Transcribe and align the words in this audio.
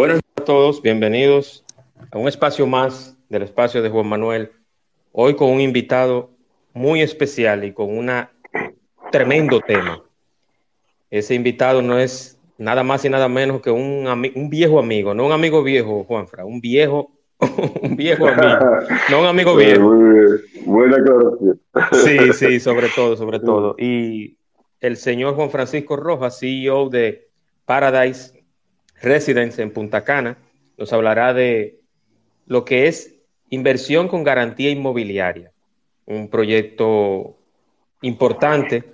Buenas 0.00 0.20
a 0.36 0.44
todos, 0.44 0.80
bienvenidos 0.80 1.62
a 2.10 2.16
un 2.16 2.26
espacio 2.26 2.66
más 2.66 3.18
del 3.28 3.42
espacio 3.42 3.82
de 3.82 3.90
Juan 3.90 4.06
Manuel. 4.06 4.50
Hoy 5.12 5.34
con 5.34 5.50
un 5.50 5.60
invitado 5.60 6.30
muy 6.72 7.02
especial 7.02 7.64
y 7.64 7.74
con 7.74 7.94
un 7.94 8.10
tremendo 9.12 9.60
tema. 9.60 10.02
Ese 11.10 11.34
invitado 11.34 11.82
no 11.82 11.98
es 11.98 12.40
nada 12.56 12.82
más 12.82 13.04
y 13.04 13.10
nada 13.10 13.28
menos 13.28 13.60
que 13.60 13.70
un, 13.70 14.06
un 14.34 14.48
viejo 14.48 14.78
amigo, 14.78 15.12
no 15.12 15.26
un 15.26 15.32
amigo 15.32 15.62
viejo, 15.62 16.04
Juanfra, 16.04 16.46
un 16.46 16.62
viejo, 16.62 17.12
un 17.82 17.94
viejo 17.94 18.26
amigo, 18.26 18.58
no 19.10 19.20
un 19.20 19.26
amigo 19.26 19.54
viejo. 19.58 19.86
Buena 20.64 20.96
aclaración. 20.96 21.60
Sí, 21.92 22.32
sí, 22.32 22.58
sobre 22.58 22.88
todo, 22.88 23.18
sobre 23.18 23.38
todo. 23.38 23.76
Y 23.78 24.38
el 24.80 24.96
señor 24.96 25.34
Juan 25.34 25.50
Francisco 25.50 25.96
Rojas, 25.96 26.40
CEO 26.40 26.88
de 26.88 27.28
Paradise 27.66 28.39
Residence 29.00 29.62
en 29.62 29.72
Punta 29.72 30.04
Cana, 30.04 30.36
nos 30.76 30.92
hablará 30.92 31.32
de 31.34 31.80
lo 32.46 32.64
que 32.64 32.86
es 32.86 33.20
inversión 33.48 34.08
con 34.08 34.24
garantía 34.24 34.70
inmobiliaria, 34.70 35.52
un 36.06 36.28
proyecto 36.28 37.36
importante 38.02 38.84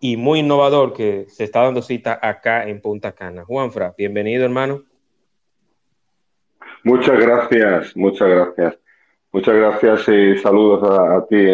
y 0.00 0.16
muy 0.16 0.40
innovador 0.40 0.92
que 0.92 1.26
se 1.28 1.44
está 1.44 1.62
dando 1.62 1.82
cita 1.82 2.18
acá 2.20 2.68
en 2.68 2.80
Punta 2.80 3.12
Cana. 3.12 3.44
Juanfra, 3.44 3.94
bienvenido 3.96 4.44
hermano. 4.44 4.84
Muchas 6.82 7.18
gracias, 7.20 7.96
muchas 7.96 8.28
gracias. 8.28 8.78
Muchas 9.32 9.54
gracias 9.54 10.08
y 10.08 10.38
saludos 10.38 10.82
a 10.98 11.24
ti 11.26 11.46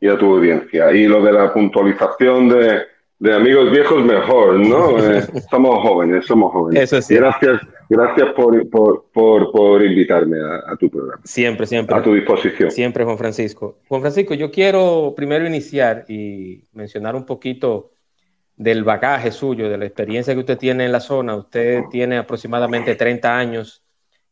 y 0.00 0.08
a 0.08 0.16
tu 0.16 0.34
audiencia. 0.36 0.92
Y 0.92 1.06
lo 1.06 1.22
de 1.22 1.32
la 1.32 1.52
puntualización 1.52 2.48
de, 2.48 2.82
de 3.18 3.34
amigos 3.34 3.70
viejos 3.70 4.04
mejor, 4.04 4.58
¿no? 4.58 4.96
Eh, 5.06 5.22
somos 5.50 5.82
jóvenes, 5.82 6.26
somos 6.26 6.52
jóvenes. 6.52 6.82
Eso 6.82 6.98
es 6.98 7.08
Gracias, 7.08 7.60
gracias 7.88 8.28
por, 8.34 8.68
por, 8.68 9.06
por, 9.12 9.52
por 9.52 9.84
invitarme 9.84 10.36
a, 10.38 10.76
tu 10.76 10.90
programa. 10.90 11.22
Siempre, 11.24 11.66
siempre. 11.66 11.96
A 11.96 12.02
tu 12.02 12.14
disposición. 12.14 12.70
Siempre, 12.70 13.04
Juan 13.04 13.18
Francisco. 13.18 13.78
Juan 13.88 14.00
Francisco, 14.00 14.34
yo 14.34 14.50
quiero 14.50 15.14
primero 15.16 15.46
iniciar 15.46 16.04
y 16.08 16.64
mencionar 16.72 17.14
un 17.14 17.24
poquito 17.24 17.92
del 18.56 18.84
bagaje 18.84 19.30
suyo, 19.30 19.68
de 19.68 19.78
la 19.78 19.84
experiencia 19.84 20.34
que 20.34 20.40
usted 20.40 20.58
tiene 20.58 20.86
en 20.86 20.92
la 20.92 21.00
zona. 21.00 21.36
Usted 21.36 21.84
tiene 21.90 22.18
aproximadamente 22.18 22.94
30 22.94 23.38
años 23.38 23.82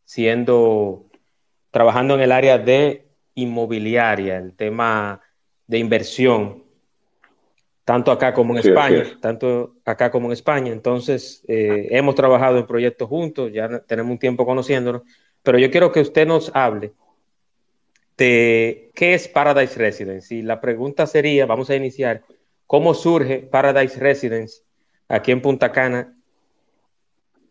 siendo, 0.04 1.06
trabajando 1.70 2.14
en 2.14 2.20
el 2.22 2.32
área 2.32 2.58
de 2.58 3.06
inmobiliaria, 3.34 4.38
el 4.38 4.54
tema 4.54 5.20
de 5.66 5.78
inversión 5.78 6.63
tanto 7.84 8.10
acá 8.10 8.32
como 8.32 8.54
en 8.54 8.60
España, 8.66 9.04
tanto 9.20 9.76
acá 9.84 10.10
como 10.10 10.26
en 10.26 10.32
España. 10.32 10.72
Entonces, 10.72 11.44
eh, 11.48 11.88
hemos 11.90 12.14
trabajado 12.14 12.58
en 12.58 12.66
proyectos 12.66 13.08
juntos, 13.08 13.52
ya 13.52 13.80
tenemos 13.80 14.12
un 14.12 14.18
tiempo 14.18 14.46
conociéndonos, 14.46 15.02
pero 15.42 15.58
yo 15.58 15.70
quiero 15.70 15.92
que 15.92 16.00
usted 16.00 16.26
nos 16.26 16.50
hable 16.54 16.92
de 18.16 18.90
qué 18.94 19.14
es 19.14 19.28
Paradise 19.28 19.78
Residence. 19.78 20.34
Y 20.34 20.42
la 20.42 20.60
pregunta 20.60 21.06
sería, 21.06 21.44
vamos 21.44 21.68
a 21.68 21.76
iniciar, 21.76 22.22
¿cómo 22.66 22.94
surge 22.94 23.40
Paradise 23.40 24.00
Residence 24.00 24.62
aquí 25.08 25.32
en 25.32 25.42
Punta 25.42 25.70
Cana? 25.70 26.14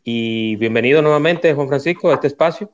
Y 0.04 0.56
bienvenido 0.56 1.02
nuevamente, 1.02 1.54
Juan 1.54 1.68
Francisco, 1.68 2.10
a 2.10 2.16
este 2.16 2.28
espacio. 2.28 2.72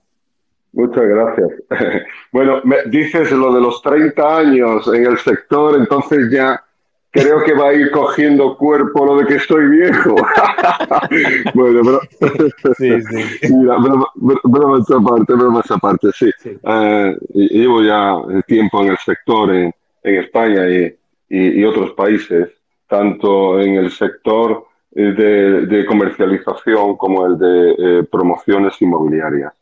Muchas 0.72 1.04
gracias. 1.04 1.50
bueno, 2.32 2.62
me 2.64 2.78
dices 2.86 3.32
lo 3.32 3.54
de 3.54 3.60
los 3.60 3.82
30 3.82 4.38
años 4.38 4.88
en 4.94 5.06
el 5.06 5.18
sector, 5.18 5.76
entonces 5.76 6.32
ya 6.32 6.64
creo 7.12 7.44
que 7.44 7.54
va 7.54 7.70
a 7.70 7.74
ir 7.74 7.92
cogiendo 7.92 8.58
cuerpo 8.58 9.06
lo 9.06 9.18
de 9.18 9.26
que 9.26 9.36
estoy 9.36 9.68
viejo. 9.68 10.16
bueno, 11.56 11.82
pero... 12.20 12.74
sí, 12.78 13.02
sí. 13.02 13.54
Mira, 13.54 13.78
broma 13.78 14.78
aparte, 14.78 15.34
broma 15.34 15.64
aparte, 15.68 16.10
sí. 16.14 16.30
Eh, 16.46 17.18
llevo 17.34 17.82
ya 17.82 18.16
tiempo 18.46 18.82
en 18.84 18.90
el 18.90 18.98
sector 18.98 19.54
en, 19.54 19.74
en 20.04 20.16
España 20.16 20.70
y, 20.70 20.96
y, 21.30 21.64
otros 21.64 21.92
países, 21.94 22.50
tanto 22.88 23.60
en 23.60 23.76
el 23.76 23.92
sector 23.92 24.66
eh, 24.96 25.02
de, 25.02 25.66
de 25.66 25.86
comercialización 25.86 26.96
como 26.98 27.26
el 27.26 27.38
de 27.38 27.76
eh, 27.78 28.04
promociones 28.04 28.80
inmobiliarias. 28.82 29.54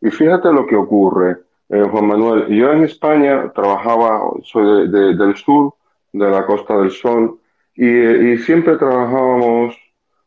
Y 0.00 0.10
fíjate 0.10 0.52
lo 0.52 0.66
que 0.66 0.76
ocurre, 0.76 1.36
Juan 1.68 2.06
Manuel. 2.06 2.48
Yo 2.48 2.70
en 2.70 2.84
España 2.84 3.50
trabajaba, 3.54 4.20
soy 4.42 4.88
de, 4.88 5.14
del 5.14 5.34
sur, 5.36 5.72
de 6.12 6.30
la 6.30 6.44
Costa 6.46 6.76
del 6.76 6.90
Sol 6.90 7.38
y, 7.74 8.36
siempre 8.38 8.76
trabajábamos 8.76 9.76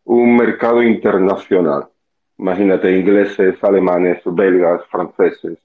un 0.03 0.35
mercado 0.35 0.81
internacional. 0.81 1.87
Imagínate, 2.37 2.97
ingleses, 2.97 3.63
alemanes, 3.63 4.21
belgas, 4.25 4.81
franceses. 4.87 5.57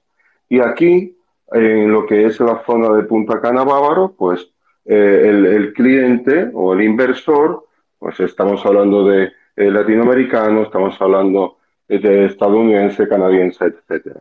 Y 0.47 0.59
aquí, 0.59 1.17
en 1.51 1.91
lo 1.91 2.05
que 2.05 2.25
es 2.25 2.39
la 2.39 2.63
zona 2.65 2.89
de 2.95 3.03
Punta 3.03 3.41
Cana 3.41 3.63
Bávaro, 3.63 4.13
pues 4.17 4.47
eh, 4.85 5.21
el, 5.25 5.73
cliente 5.73 6.49
o 6.53 6.73
el 6.73 6.81
inversor, 6.81 7.65
pues 7.99 8.19
estamos 8.19 8.65
hablando 8.65 9.05
de 9.05 9.31
eh, 9.55 9.69
latinoamericano, 9.71 10.63
estamos 10.63 10.99
hablando 11.01 11.57
de 11.87 12.25
estadounidense, 12.25 13.07
canadiense, 13.07 13.65
etc. 13.65 14.17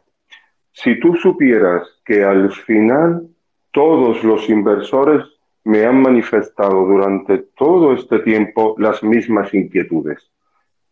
Si 0.73 0.99
tú 0.99 1.15
supieras 1.15 1.89
que 2.05 2.25
al 2.25 2.51
final 2.51 3.29
todos 3.71 4.25
los 4.25 4.49
inversores 4.49 5.25
me 5.65 5.85
han 5.85 6.01
manifestado 6.01 6.87
durante 6.87 7.39
todo 7.57 7.93
este 7.93 8.21
tiempo 8.21 8.75
las 8.79 9.03
mismas 9.03 9.53
inquietudes. 9.53 10.31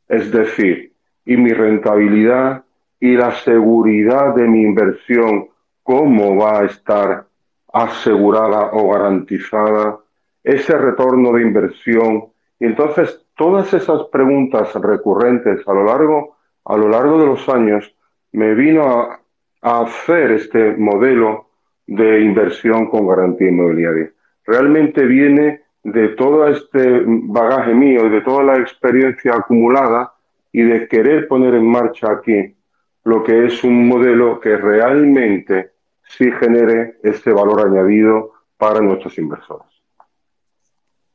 Es 0.08 0.30
decir, 0.30 0.92
y 1.24 1.36
mi 1.36 1.52
rentabilidad 1.52 2.64
y 3.00 3.14
la 3.14 3.32
seguridad 3.32 4.34
de 4.34 4.46
mi 4.46 4.62
inversión, 4.62 5.48
cómo 5.82 6.36
va 6.36 6.60
a 6.60 6.64
estar 6.64 7.26
asegurada 7.72 8.70
o 8.72 8.90
garantizada, 8.90 9.98
ese 10.42 10.76
retorno 10.76 11.32
de 11.32 11.42
inversión. 11.42 12.24
Y 12.58 12.66
entonces 12.66 13.24
todas 13.36 13.72
esas 13.72 14.04
preguntas 14.10 14.74
recurrentes 14.74 15.66
a 15.66 15.72
lo 15.72 15.84
largo, 15.84 16.36
a 16.64 16.76
lo 16.76 16.88
largo 16.88 17.18
de 17.18 17.26
los 17.26 17.48
años 17.48 17.94
me 18.32 18.54
vino 18.54 18.82
a, 18.82 19.20
a 19.62 19.80
hacer 19.82 20.32
este 20.32 20.76
modelo 20.76 21.46
de 21.86 22.20
inversión 22.20 22.90
con 22.90 23.06
garantía 23.06 23.48
inmobiliaria 23.48 24.12
realmente 24.48 25.04
viene 25.04 25.60
de 25.84 26.08
todo 26.08 26.48
este 26.48 27.02
bagaje 27.04 27.74
mío 27.74 28.06
y 28.06 28.10
de 28.10 28.22
toda 28.22 28.42
la 28.42 28.56
experiencia 28.56 29.34
acumulada 29.34 30.14
y 30.50 30.62
de 30.62 30.88
querer 30.88 31.28
poner 31.28 31.54
en 31.54 31.66
marcha 31.66 32.10
aquí 32.10 32.56
lo 33.04 33.22
que 33.22 33.46
es 33.46 33.62
un 33.62 33.86
modelo 33.86 34.40
que 34.40 34.56
realmente 34.56 35.72
sí 36.02 36.32
genere 36.32 36.96
ese 37.02 37.30
valor 37.30 37.68
añadido 37.68 38.32
para 38.56 38.80
nuestros 38.80 39.18
inversores. 39.18 39.66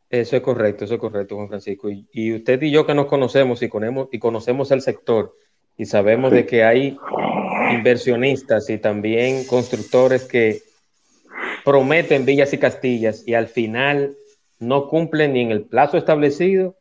Eso 0.10 0.36
es 0.36 0.44
correcto, 0.44 0.86
eso 0.86 0.94
es 0.94 1.00
correcto, 1.00 1.36
Juan 1.36 1.48
Francisco. 1.48 1.90
Y, 1.90 2.36
usted 2.36 2.62
y 2.62 2.70
yo 2.70 2.86
que 2.86 2.94
nos 2.94 3.08
conocemos 3.08 3.64
y, 3.64 3.70
conocemos, 3.70 4.10
y 4.12 4.20
conocemos 4.20 4.70
el 4.70 4.82
sector 4.82 5.36
y 5.76 5.86
sabemos 5.86 6.32
de 6.32 6.46
que 6.46 6.64
hay 6.64 7.00
inversionistas 7.72 8.70
y 8.70 8.78
también 8.78 9.46
constructores 9.48 10.26
que 10.26 10.62
prometen 11.64 12.26
villas 12.26 12.54
y 12.54 12.58
castillas 12.58 13.28
y 13.28 13.34
al 13.34 13.48
final 13.48 14.16
no 14.60 14.88
cumplen 14.88 15.34
ni 15.34 15.42
en 15.42 15.52
el 15.52 15.64
plazo 15.64 15.98
establecido, 15.98 16.76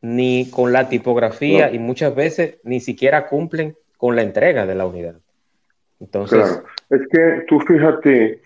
ni 0.00 0.50
con 0.50 0.72
la 0.72 0.88
tipografía 0.88 1.72
y 1.72 1.78
muchas 1.78 2.14
veces 2.14 2.58
ni 2.64 2.80
siquiera 2.80 3.28
cumplen 3.28 3.76
con 3.96 4.16
la 4.16 4.22
entrega 4.22 4.66
de 4.66 4.74
la 4.74 4.86
unidad. 4.86 5.14
Entonces, 6.00 6.60
es 6.90 7.00
que 7.08 7.44
tú 7.46 7.60
fíjate, 7.60 8.42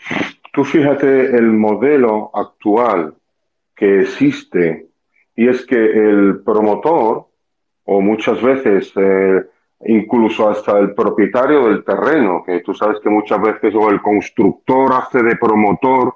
tú 0.53 0.65
fíjate 0.65 1.35
el 1.35 1.47
modelo 1.47 2.31
actual 2.35 3.15
que 3.75 4.03
existe 4.03 4.87
y 5.35 5.49
es 5.49 5.65
que 5.65 5.77
el 5.77 6.41
promotor 6.45 7.27
o 7.85 8.01
muchas 8.01 8.43
veces 8.43 8.93
eh, 8.97 9.45
incluso 9.85 10.49
hasta 10.49 10.79
el 10.79 10.95
propietario 10.95 11.67
del 11.67 11.85
terreno, 11.85 12.43
que 12.45 12.61
tú 12.61 12.75
sabes 12.75 12.99
que 13.01 13.11
muchas 13.11 13.41
veces 13.41 13.75
o 13.75 13.91
el 13.91 14.01
constructor 14.01 14.93
hace 14.95 15.23
de 15.23 15.37
promotor, 15.37 16.15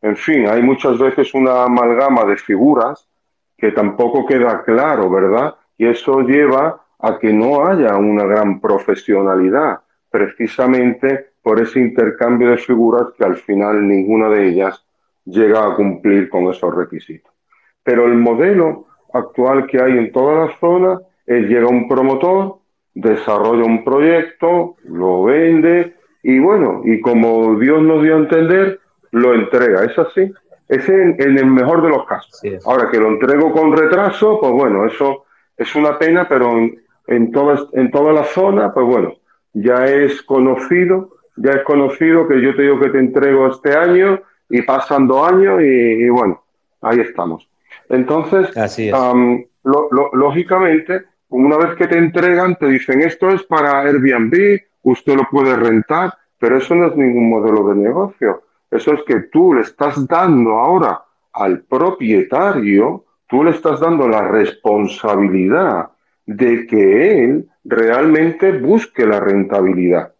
en 0.00 0.16
fin, 0.16 0.48
hay 0.48 0.62
muchas 0.62 0.98
veces 0.98 1.32
una 1.34 1.64
amalgama 1.64 2.24
de 2.24 2.36
figuras 2.36 3.08
que 3.56 3.70
tampoco 3.70 4.26
queda 4.26 4.62
claro, 4.64 5.08
¿verdad? 5.10 5.54
Y 5.78 5.86
eso 5.86 6.22
lleva 6.22 6.82
a 6.98 7.18
que 7.18 7.32
no 7.32 7.66
haya 7.66 7.96
una 7.96 8.24
gran 8.24 8.60
profesionalidad, 8.60 9.80
precisamente 10.10 11.32
por 11.42 11.60
ese 11.60 11.80
intercambio 11.80 12.50
de 12.50 12.58
figuras 12.58 13.08
que 13.16 13.24
al 13.24 13.36
final 13.36 13.86
ninguna 13.86 14.28
de 14.28 14.48
ellas 14.48 14.84
llega 15.24 15.66
a 15.66 15.74
cumplir 15.74 16.28
con 16.28 16.44
esos 16.48 16.74
requisitos. 16.74 17.32
Pero 17.82 18.06
el 18.06 18.14
modelo 18.14 18.86
actual 19.12 19.66
que 19.66 19.80
hay 19.80 19.98
en 19.98 20.12
toda 20.12 20.46
la 20.46 20.56
zona 20.58 21.00
es 21.26 21.46
llega 21.46 21.68
un 21.68 21.88
promotor, 21.88 22.58
desarrolla 22.94 23.64
un 23.64 23.84
proyecto, 23.84 24.76
lo 24.84 25.24
vende 25.24 25.94
y 26.22 26.38
bueno, 26.38 26.82
y 26.84 27.00
como 27.00 27.58
Dios 27.58 27.82
nos 27.82 28.02
dio 28.02 28.14
a 28.14 28.18
entender, 28.18 28.80
lo 29.10 29.34
entrega. 29.34 29.84
¿Es 29.84 29.98
así? 29.98 30.32
Es 30.68 30.88
en, 30.88 31.16
el 31.20 31.46
mejor 31.46 31.82
de 31.82 31.88
los 31.90 32.06
casos. 32.06 32.40
Ahora 32.64 32.90
que 32.90 32.98
lo 32.98 33.08
entrego 33.08 33.52
con 33.52 33.76
retraso, 33.76 34.38
pues 34.40 34.52
bueno, 34.52 34.86
eso 34.86 35.24
es 35.56 35.74
una 35.74 35.98
pena, 35.98 36.28
pero 36.28 36.52
en, 36.52 36.80
en, 37.08 37.32
toda, 37.32 37.66
en 37.72 37.90
toda 37.90 38.12
la 38.12 38.24
zona, 38.24 38.72
pues 38.72 38.86
bueno, 38.86 39.14
ya 39.52 39.84
es 39.86 40.22
conocido, 40.22 41.10
ya 41.36 41.52
es 41.52 41.62
conocido 41.64 42.26
que 42.28 42.40
yo 42.40 42.54
te 42.54 42.62
digo 42.62 42.80
que 42.80 42.90
te 42.90 42.98
entrego 42.98 43.48
este 43.48 43.76
año 43.76 44.20
y 44.48 44.62
pasan 44.62 45.06
dos 45.06 45.30
años 45.30 45.62
y, 45.62 46.08
bueno, 46.10 46.42
ahí 46.82 47.00
estamos. 47.00 47.48
Entonces, 47.88 48.50
lógicamente, 50.12 51.02
una 51.32 51.56
vez 51.56 51.74
que 51.76 51.88
te 51.88 51.98
entregan, 51.98 52.56
te 52.56 52.66
dicen 52.66 53.02
esto 53.02 53.30
es 53.30 53.42
para 53.42 53.80
Airbnb, 53.80 54.60
usted 54.82 55.16
lo 55.16 55.26
puede 55.30 55.56
rentar, 55.56 56.12
pero 56.38 56.58
eso 56.58 56.74
no 56.74 56.86
es 56.86 56.96
ningún 56.96 57.30
modelo 57.30 57.68
de 57.68 57.76
negocio. 57.76 58.42
Eso 58.70 58.94
es 58.94 59.02
que 59.04 59.20
tú 59.32 59.54
le 59.54 59.62
estás 59.62 60.06
dando 60.06 60.58
ahora 60.58 61.02
al 61.32 61.60
propietario, 61.62 63.04
tú 63.26 63.44
le 63.44 63.50
estás 63.50 63.80
dando 63.80 64.08
la 64.08 64.28
responsabilidad 64.28 65.90
de 66.26 66.66
que 66.66 67.24
él 67.24 67.48
realmente 67.64 68.52
busque 68.52 69.06
la 69.06 69.20
rentabilidad. 69.20 70.12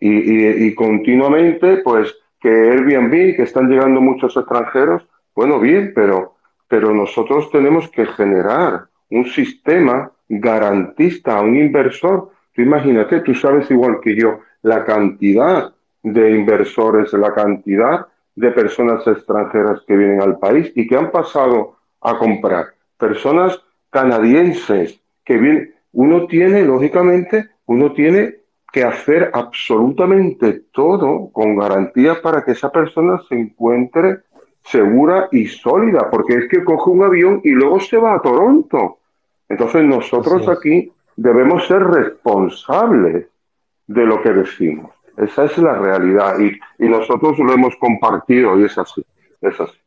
Y, 0.00 0.74
continuamente, 0.74 1.78
pues, 1.78 2.14
que 2.40 2.48
Airbnb, 2.48 3.36
que 3.36 3.42
están 3.42 3.70
llegando 3.70 4.02
muchos 4.02 4.36
extranjeros, 4.36 5.06
bueno, 5.34 5.58
bien, 5.58 5.92
pero, 5.94 6.34
pero 6.68 6.92
nosotros 6.92 7.50
tenemos 7.50 7.88
que 7.90 8.04
generar 8.04 8.86
un 9.08 9.24
sistema 9.26 10.12
garantista 10.28 11.38
a 11.38 11.42
un 11.42 11.56
inversor. 11.56 12.30
Tú 12.52 12.62
imagínate, 12.62 13.20
tú 13.20 13.34
sabes 13.34 13.70
igual 13.70 13.98
que 14.02 14.14
yo 14.14 14.40
la 14.62 14.84
cantidad 14.84 15.72
de 16.02 16.30
inversores, 16.30 17.12
la 17.12 17.32
cantidad 17.32 18.06
de 18.34 18.50
personas 18.50 19.06
extranjeras 19.06 19.82
que 19.86 19.96
vienen 19.96 20.20
al 20.20 20.38
país 20.38 20.72
y 20.74 20.86
que 20.86 20.96
han 20.96 21.10
pasado 21.10 21.76
a 22.00 22.18
comprar. 22.18 22.66
Personas 22.98 23.60
canadienses 23.90 25.00
que 25.24 25.36
vienen. 25.36 25.74
Uno 25.92 26.26
tiene, 26.26 26.62
lógicamente, 26.62 27.50
uno 27.66 27.92
tiene 27.92 28.36
que 28.72 28.82
hacer 28.82 29.30
absolutamente 29.32 30.64
todo 30.72 31.30
con 31.32 31.56
garantías 31.56 32.18
para 32.18 32.44
que 32.44 32.52
esa 32.52 32.72
persona 32.72 33.20
se 33.28 33.36
encuentre 33.36 34.18
segura 34.64 35.28
y 35.30 35.46
sólida, 35.46 36.08
porque 36.10 36.34
es 36.34 36.48
que 36.48 36.64
coge 36.64 36.90
un 36.90 37.04
avión 37.04 37.40
y 37.44 37.50
luego 37.50 37.78
se 37.78 37.96
va 37.96 38.14
a 38.14 38.20
Toronto. 38.20 38.98
Entonces 39.54 39.84
nosotros 39.84 40.48
aquí 40.48 40.90
debemos 41.14 41.64
ser 41.68 41.80
responsables 41.80 43.26
de 43.86 44.04
lo 44.04 44.20
que 44.20 44.30
decimos. 44.30 44.90
Esa 45.16 45.44
es 45.44 45.56
la 45.58 45.74
realidad 45.74 46.34
y, 46.40 46.58
nosotros 46.88 47.38
lo 47.38 47.52
hemos 47.52 47.76
compartido 47.76 48.58
y 48.58 48.64
es 48.64 48.76
así, 48.76 49.04
es 49.40 49.60
así. 49.60 49.78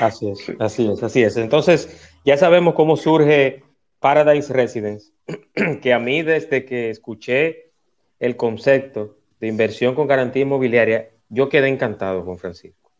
Así 0.00 0.28
es, 0.28 0.52
así 0.58 0.90
es, 0.90 1.02
así 1.04 1.22
es. 1.22 1.36
Entonces 1.36 2.12
ya 2.24 2.36
sabemos 2.36 2.74
cómo 2.74 2.96
surge 2.96 3.62
Paradise 4.00 4.52
Residence, 4.52 5.12
que 5.82 5.92
a 5.92 6.00
mí 6.00 6.22
desde 6.22 6.64
que 6.64 6.90
escuché 6.90 7.70
el 8.18 8.34
concepto 8.36 9.18
de 9.38 9.46
inversión 9.46 9.94
con 9.94 10.08
garantía 10.08 10.42
inmobiliaria, 10.42 11.10
yo 11.28 11.48
quedé 11.48 11.68
encantado 11.68 12.24
con 12.24 12.38
Francisco. 12.38 12.90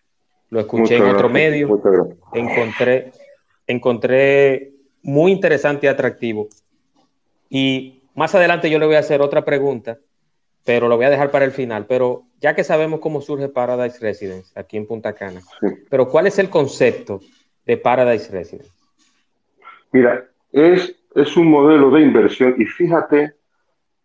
Lo 0.50 0.60
escuché 0.60 0.98
en 0.98 1.04
otro 1.04 1.28
medio, 1.28 1.82
encontré, 2.32 3.10
encontré 3.66 4.71
muy 5.02 5.32
interesante 5.32 5.86
y 5.86 5.88
atractivo. 5.88 6.48
Y 7.48 8.02
más 8.14 8.34
adelante 8.34 8.70
yo 8.70 8.78
le 8.78 8.86
voy 8.86 8.94
a 8.96 9.00
hacer 9.00 9.20
otra 9.20 9.44
pregunta, 9.44 9.98
pero 10.64 10.88
lo 10.88 10.96
voy 10.96 11.06
a 11.06 11.10
dejar 11.10 11.30
para 11.30 11.44
el 11.44 11.52
final. 11.52 11.86
Pero 11.86 12.24
ya 12.40 12.54
que 12.54 12.64
sabemos 12.64 13.00
cómo 13.00 13.20
surge 13.20 13.48
Paradise 13.48 13.98
Residence 14.00 14.58
aquí 14.58 14.76
en 14.76 14.86
Punta 14.86 15.12
Cana, 15.12 15.40
pero 15.90 16.08
¿cuál 16.08 16.26
es 16.26 16.38
el 16.38 16.48
concepto 16.48 17.20
de 17.66 17.76
Paradise 17.76 18.30
Residence? 18.30 18.70
Mira, 19.92 20.24
es, 20.52 20.96
es 21.14 21.36
un 21.36 21.48
modelo 21.48 21.90
de 21.90 22.02
inversión 22.02 22.54
y 22.58 22.64
fíjate 22.64 23.34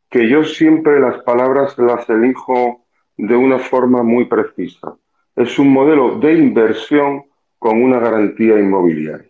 que 0.09 0.29
yo 0.29 0.43
siempre 0.43 0.99
las 0.99 1.21
palabras 1.23 1.77
las 1.77 2.09
elijo 2.09 2.85
de 3.17 3.35
una 3.35 3.59
forma 3.59 4.03
muy 4.03 4.25
precisa. 4.25 4.95
Es 5.35 5.59
un 5.59 5.69
modelo 5.69 6.19
de 6.19 6.33
inversión 6.33 7.23
con 7.59 7.81
una 7.81 7.99
garantía 7.99 8.59
inmobiliaria. 8.59 9.29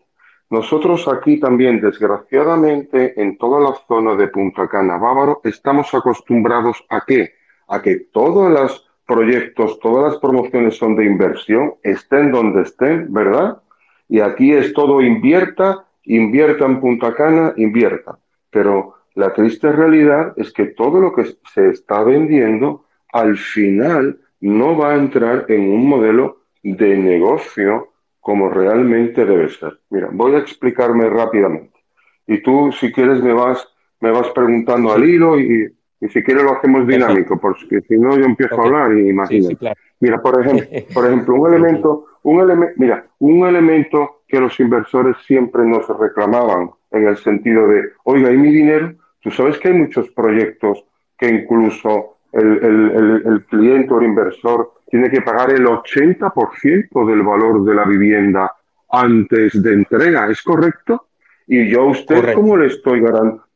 Nosotros 0.49 1.07
aquí 1.09 1.39
también, 1.39 1.81
desgraciadamente, 1.81 3.21
en 3.21 3.37
toda 3.37 3.59
la 3.59 3.75
zona 3.87 4.15
de 4.15 4.29
Punta 4.29 4.67
Cana 4.67 4.97
Bávaro, 4.97 5.41
estamos 5.43 5.93
acostumbrados 5.93 6.85
a 6.89 7.03
qué? 7.05 7.33
A 7.67 7.81
que 7.81 8.07
todos 8.13 8.49
los 8.49 8.87
proyectos, 9.05 9.79
todas 9.79 10.13
las 10.13 10.21
promociones 10.21 10.77
son 10.77 10.95
de 10.95 11.05
inversión, 11.05 11.73
estén 11.83 12.31
donde 12.31 12.61
estén, 12.61 13.11
¿verdad? 13.11 13.61
Y 14.07 14.21
aquí 14.21 14.53
es 14.53 14.73
todo 14.73 15.01
invierta, 15.01 15.85
invierta 16.03 16.65
en 16.65 16.79
Punta 16.79 17.13
Cana, 17.13 17.53
invierta. 17.57 18.17
Pero 18.49 18.95
la 19.15 19.33
triste 19.33 19.71
realidad 19.71 20.33
es 20.37 20.53
que 20.53 20.67
todo 20.67 21.01
lo 21.01 21.13
que 21.13 21.25
se 21.53 21.69
está 21.71 22.03
vendiendo 22.03 22.85
al 23.11 23.35
final 23.35 24.17
no 24.39 24.77
va 24.77 24.91
a 24.91 24.95
entrar 24.95 25.45
en 25.49 25.71
un 25.71 25.89
modelo 25.89 26.43
de 26.63 26.97
negocio 26.97 27.89
como 28.27 28.49
realmente 28.49 29.23
debe 29.23 29.47
ser. 29.47 29.79
Mira, 29.89 30.09
voy 30.11 30.35
a 30.35 30.39
explicarme 30.39 31.09
rápidamente. 31.09 31.79
Y 32.27 32.41
tú, 32.41 32.73
si 32.73 32.91
quieres, 32.91 33.23
me 33.23 33.31
vas, 33.31 33.65
me 34.01 34.11
vas 34.11 34.27
preguntando 34.31 34.91
al 34.91 35.05
hilo 35.05 35.39
y, 35.39 35.73
si 36.09 36.21
quieres 36.21 36.43
lo 36.43 36.57
hacemos 36.57 36.85
dinámico, 36.85 37.39
porque 37.39 37.79
si 37.87 37.97
no 37.97 38.17
yo 38.17 38.25
empiezo 38.25 38.59
a 38.59 38.65
hablar 38.65 38.97
y 38.97 39.11
imagínate. 39.11 39.71
Mira, 40.01 40.21
por 40.21 40.41
ejemplo, 40.41 40.67
por 40.93 41.05
ejemplo, 41.05 41.35
un 41.35 41.53
elemento, 41.53 42.05
un 42.23 42.41
elemento, 42.41 42.73
mira, 42.75 43.07
un 43.19 43.47
elemento 43.47 44.23
que 44.27 44.41
los 44.41 44.59
inversores 44.59 45.15
siempre 45.25 45.63
nos 45.63 45.87
reclamaban 45.87 46.71
en 46.91 47.07
el 47.07 47.15
sentido 47.15 47.65
de, 47.69 47.81
oiga, 48.03 48.29
¿y 48.29 48.35
mi 48.35 48.51
dinero? 48.51 48.93
Tú 49.21 49.31
sabes 49.31 49.57
que 49.57 49.69
hay 49.69 49.73
muchos 49.75 50.09
proyectos 50.09 50.83
que 51.17 51.29
incluso 51.29 52.17
el, 52.33 52.57
el, 52.61 53.23
el 53.25 53.45
cliente 53.45 53.93
o 53.93 54.01
el 54.01 54.07
inversor 54.07 54.73
tiene 54.89 55.09
que 55.09 55.21
pagar 55.21 55.51
el 55.51 55.65
80% 55.65 57.05
del 57.05 57.21
valor 57.21 57.63
de 57.63 57.75
la 57.75 57.85
vivienda 57.85 58.51
antes 58.89 59.61
de 59.61 59.73
entrega, 59.73 60.29
¿es 60.29 60.41
correcto? 60.41 61.07
Y 61.45 61.69
yo 61.69 61.81
a 61.81 61.91
usted, 61.91 62.33
¿cómo 62.33 62.57
le, 62.57 62.67
estoy 62.67 63.03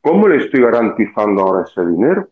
¿cómo 0.02 0.28
le 0.28 0.38
estoy 0.38 0.62
garantizando 0.62 1.42
ahora 1.42 1.64
ese 1.64 1.86
dinero? 1.86 2.28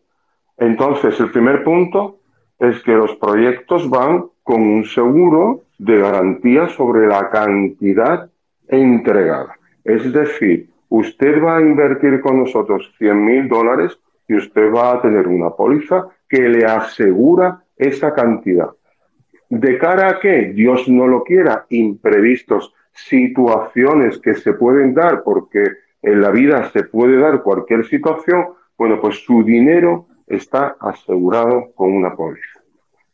Entonces, 0.56 1.18
el 1.20 1.30
primer 1.30 1.64
punto 1.64 2.20
es 2.58 2.82
que 2.82 2.92
los 2.92 3.14
proyectos 3.16 3.88
van 3.88 4.26
con 4.42 4.60
un 4.60 4.84
seguro 4.84 5.62
de 5.78 5.98
garantía 5.98 6.68
sobre 6.68 7.06
la 7.06 7.30
cantidad 7.30 8.30
entregada. 8.68 9.56
Es 9.84 10.12
decir, 10.12 10.68
usted 10.90 11.42
va 11.42 11.56
a 11.56 11.60
invertir 11.62 12.20
con 12.20 12.40
nosotros 12.40 12.92
100 12.98 13.24
mil 13.24 13.48
dólares 13.48 13.98
y 14.28 14.36
usted 14.36 14.72
va 14.72 14.92
a 14.92 15.02
tener 15.02 15.26
una 15.26 15.50
póliza 15.50 16.06
que 16.28 16.48
le 16.48 16.64
asegura 16.64 17.62
esa 17.76 18.12
cantidad. 18.12 18.68
¿De 19.50 19.78
cara 19.78 20.08
a 20.08 20.20
qué? 20.20 20.52
Dios 20.54 20.88
no 20.88 21.08
lo 21.08 21.24
quiera, 21.24 21.66
imprevistos, 21.70 22.72
situaciones 22.92 24.18
que 24.18 24.34
se 24.34 24.52
pueden 24.52 24.94
dar, 24.94 25.24
porque 25.24 25.64
en 26.02 26.22
la 26.22 26.30
vida 26.30 26.70
se 26.70 26.84
puede 26.84 27.18
dar 27.18 27.42
cualquier 27.42 27.84
situación, 27.84 28.50
bueno, 28.78 29.00
pues 29.00 29.24
su 29.24 29.42
dinero 29.42 30.06
está 30.28 30.76
asegurado 30.80 31.72
con 31.74 31.92
una 31.92 32.14
póliza. 32.14 32.60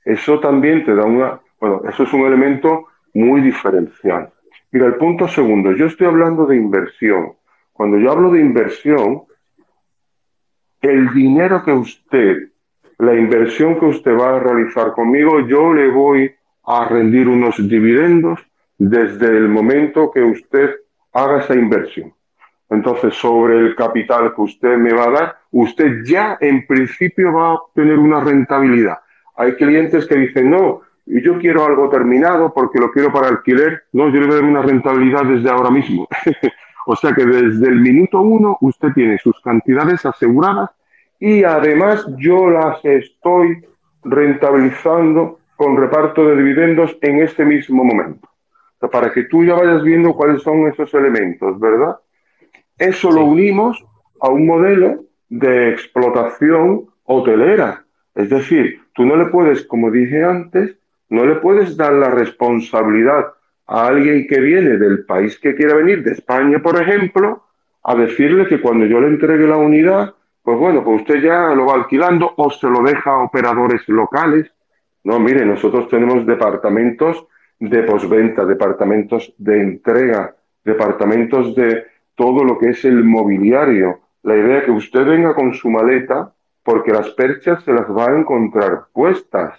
Eso 0.05 0.39
también 0.39 0.85
te 0.85 0.95
da 0.95 1.05
una, 1.05 1.41
bueno, 1.59 1.81
eso 1.89 2.03
es 2.03 2.13
un 2.13 2.27
elemento 2.27 2.85
muy 3.15 3.41
diferencial. 3.41 4.31
Mira, 4.73 4.87
el 4.87 4.97
punto 4.97 5.27
segundo, 5.29 5.73
yo 5.73 5.87
estoy 5.87 6.07
hablando 6.07 6.45
de 6.45 6.57
inversión. 6.57 7.33
Cuando 7.73 7.99
yo 7.99 8.13
hablo 8.13 8.31
de 8.31 8.41
inversión, 8.41 9.23
el 10.83 11.15
dinero 11.15 11.65
que 11.65 11.73
usted 11.73 12.51
la 12.99 13.15
inversión 13.15 13.79
que 13.79 13.87
usted 13.87 14.17
va 14.17 14.37
a 14.37 14.41
realizar 14.41 14.93
conmigo, 14.93 15.41
yo 15.41 15.73
le 15.75 15.89
voy 15.91 16.35
a 16.65 16.89
rendir 16.89 17.29
unos 17.29 17.57
dividendos 17.57 18.41
desde 18.79 19.29
el 19.29 19.49
momento 19.49 20.11
que 20.11 20.23
usted 20.23 20.77
haga 21.13 21.41
esa 21.41 21.55
inversión. 21.55 22.13
Entonces, 22.69 23.15
sobre 23.15 23.59
el 23.59 23.77
capital 23.77 24.35
que 24.35 24.41
usted 24.41 24.77
me 24.77 24.93
va 24.93 25.05
a 25.05 25.11
dar, 25.11 25.37
usted 25.53 26.05
ya 26.05 26.37
en 26.41 26.67
principio 26.67 27.33
va 27.33 27.49
a 27.49 27.55
obtener 27.55 27.99
una 27.99 28.21
rentabilidad. 28.21 28.99
Hay 29.37 29.53
clientes 29.55 30.07
que 30.07 30.17
dicen, 30.17 30.51
no, 30.51 30.81
yo 31.07 31.39
quiero 31.39 31.65
algo 31.65 31.89
terminado 31.89 32.53
porque 32.53 32.81
lo 32.81 32.91
quiero 32.91 33.13
para 33.13 33.29
alquiler. 33.29 33.85
No, 33.93 34.09
yo 34.09 34.21
le 34.21 34.27
voy 34.27 34.35
a 34.35 34.41
dar 34.41 34.51
una 34.51 34.63
rentabilidad 34.63 35.25
desde 35.25 35.51
ahora 35.51 35.71
mismo. 35.71 36.09
O 36.89 36.95
sea 36.95 37.13
que 37.13 37.27
desde 37.27 37.67
el 37.67 37.81
minuto 37.81 38.21
uno 38.21 38.59
usted 38.61 38.93
tiene 38.93 39.19
sus 39.19 39.41
cantidades 39.41 40.07
aseguradas 40.07 40.71
y 41.19 41.45
además 41.45 42.07
yo 42.19 42.51
las 42.51 42.85
estoy 42.85 43.65
rentabilizando 44.05 45.39
con 45.57 45.77
reparto 45.77 46.27
de 46.27 46.37
dividendos 46.37 46.97
en 47.01 47.21
este 47.21 47.45
mismo 47.45 47.85
momento. 47.85 48.29
para 48.93 49.13
que 49.13 49.25
tú 49.25 49.45
ya 49.45 49.55
vayas 49.55 49.83
viendo 49.83 50.13
cuáles 50.13 50.43
son 50.43 50.69
esos 50.69 50.93
elementos, 50.95 51.59
¿verdad? 51.59 51.97
Eso 52.79 53.11
lo 53.11 53.25
unimos 53.25 53.85
a 54.21 54.29
un 54.29 54.47
modelo 54.47 55.07
de 55.29 55.71
explotación 55.71 56.87
hotelera. 57.05 57.85
Es 58.15 58.31
decir, 58.31 58.81
tú 58.93 59.05
no 59.05 59.17
le 59.17 59.27
puedes, 59.27 59.67
como 59.67 59.91
dije 59.91 60.23
antes, 60.23 60.77
no 61.09 61.25
le 61.25 61.37
puedes 61.37 61.77
dar 61.77 61.95
la 61.95 62.11
responsabilidad 62.11 63.33
a 63.67 63.87
alguien 63.87 64.27
que 64.29 64.41
viene 64.41 64.77
del 64.77 65.05
país 65.05 65.39
que 65.39 65.55
quiera 65.55 65.75
venir, 65.75 66.05
de 66.05 66.13
España, 66.13 66.61
por 66.61 66.81
ejemplo, 66.81 67.45
a 67.83 67.95
decirle 67.95 68.47
que 68.47 68.61
cuando 68.61 68.87
yo 68.87 69.01
le 69.01 69.09
entregue 69.09 69.47
la 69.47 69.57
unidad, 69.57 70.15
pues 70.47 70.61
bueno, 70.61 70.85
pues 70.85 71.01
usted 71.01 71.23
ya 71.23 71.53
lo 71.57 71.67
va 71.67 71.75
alquilando 71.75 72.33
o 72.37 72.51
se 72.53 72.69
lo 72.69 72.81
deja 72.81 73.11
a 73.11 73.25
operadores 73.25 73.83
locales. 73.89 74.49
No, 75.03 75.19
mire, 75.19 75.45
nosotros 75.45 75.89
tenemos 75.89 76.25
departamentos 76.25 77.27
de 77.59 77.83
posventa, 77.83 78.45
departamentos 78.45 79.35
de 79.39 79.61
entrega, 79.61 80.37
departamentos 80.65 81.57
de 81.57 81.87
todo 82.15 82.45
lo 82.45 82.59
que 82.59 82.69
es 82.69 82.85
el 82.85 83.03
mobiliario. 83.03 84.03
La 84.23 84.37
idea 84.37 84.59
es 84.59 84.65
que 84.67 84.71
usted 84.71 85.05
venga 85.05 85.35
con 85.35 85.53
su 85.53 85.69
maleta 85.69 86.33
porque 86.63 86.93
las 86.93 87.09
perchas 87.11 87.65
se 87.65 87.73
las 87.73 87.91
va 87.91 88.07
a 88.07 88.17
encontrar 88.17 88.85
puestas 88.93 89.59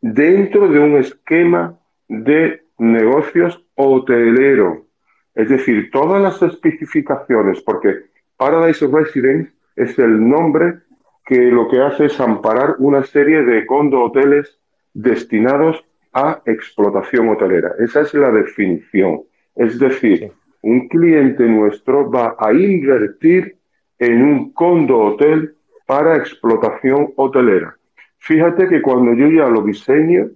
dentro 0.00 0.66
de 0.66 0.80
un 0.80 0.96
esquema 0.96 1.78
de 2.08 2.64
negocios 2.78 3.64
hotelero. 3.76 4.86
Es 5.32 5.48
decir, 5.48 5.92
todas 5.92 6.20
las 6.20 6.42
especificaciones, 6.42 7.60
porque 7.60 8.06
Paradise 8.36 8.84
Residence 8.88 9.54
es 9.76 9.98
el 9.98 10.28
nombre 10.28 10.80
que 11.24 11.50
lo 11.50 11.68
que 11.68 11.80
hace 11.80 12.06
es 12.06 12.20
amparar 12.20 12.76
una 12.78 13.02
serie 13.04 13.42
de 13.42 13.66
condo 13.66 14.02
hoteles 14.02 14.58
destinados 14.92 15.84
a 16.12 16.42
explotación 16.46 17.28
hotelera. 17.28 17.72
Esa 17.78 18.02
es 18.02 18.14
la 18.14 18.30
definición. 18.30 19.22
Es 19.56 19.78
decir, 19.78 20.32
un 20.62 20.88
cliente 20.88 21.44
nuestro 21.44 22.10
va 22.10 22.36
a 22.38 22.52
invertir 22.52 23.56
en 23.98 24.22
un 24.22 24.52
condo 24.52 24.98
hotel 24.98 25.54
para 25.86 26.16
explotación 26.16 27.12
hotelera. 27.16 27.76
Fíjate 28.18 28.68
que 28.68 28.80
cuando 28.80 29.12
yo 29.12 29.28
ya 29.28 29.48
lo 29.48 29.62
diseño, 29.62 30.30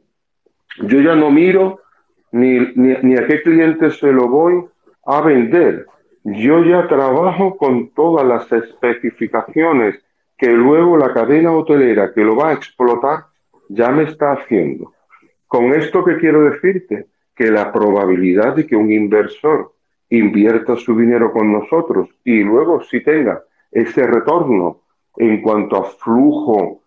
yo 0.82 1.00
ya 1.00 1.14
no 1.14 1.30
miro 1.30 1.80
ni, 2.32 2.58
ni, 2.74 3.16
a 3.16 3.26
qué 3.26 3.42
cliente 3.42 3.90
se 3.90 4.12
lo 4.12 4.28
voy 4.28 4.64
a 5.06 5.20
vender. 5.22 5.86
Yo 6.32 6.62
ya 6.62 6.86
trabajo 6.88 7.56
con 7.56 7.90
todas 7.90 8.26
las 8.26 8.50
especificaciones 8.52 10.04
que 10.36 10.48
luego 10.48 10.96
la 10.96 11.12
cadena 11.12 11.52
hotelera 11.52 12.12
que 12.12 12.22
lo 12.22 12.36
va 12.36 12.50
a 12.50 12.52
explotar 12.52 13.24
ya 13.68 13.90
me 13.90 14.04
está 14.04 14.32
haciendo. 14.32 14.92
Con 15.46 15.72
esto 15.72 16.04
que 16.04 16.18
quiero 16.18 16.44
decirte, 16.44 17.06
que 17.34 17.50
la 17.50 17.72
probabilidad 17.72 18.56
de 18.56 18.66
que 18.66 18.74
un 18.74 18.90
inversor 18.90 19.72
invierta 20.10 20.76
su 20.76 20.98
dinero 20.98 21.32
con 21.32 21.52
nosotros 21.52 22.08
y 22.24 22.42
luego 22.42 22.82
si 22.82 23.00
tenga 23.00 23.42
ese 23.70 24.06
retorno 24.06 24.80
en 25.16 25.40
cuanto 25.40 25.76
a 25.76 25.84
flujo 25.84 26.82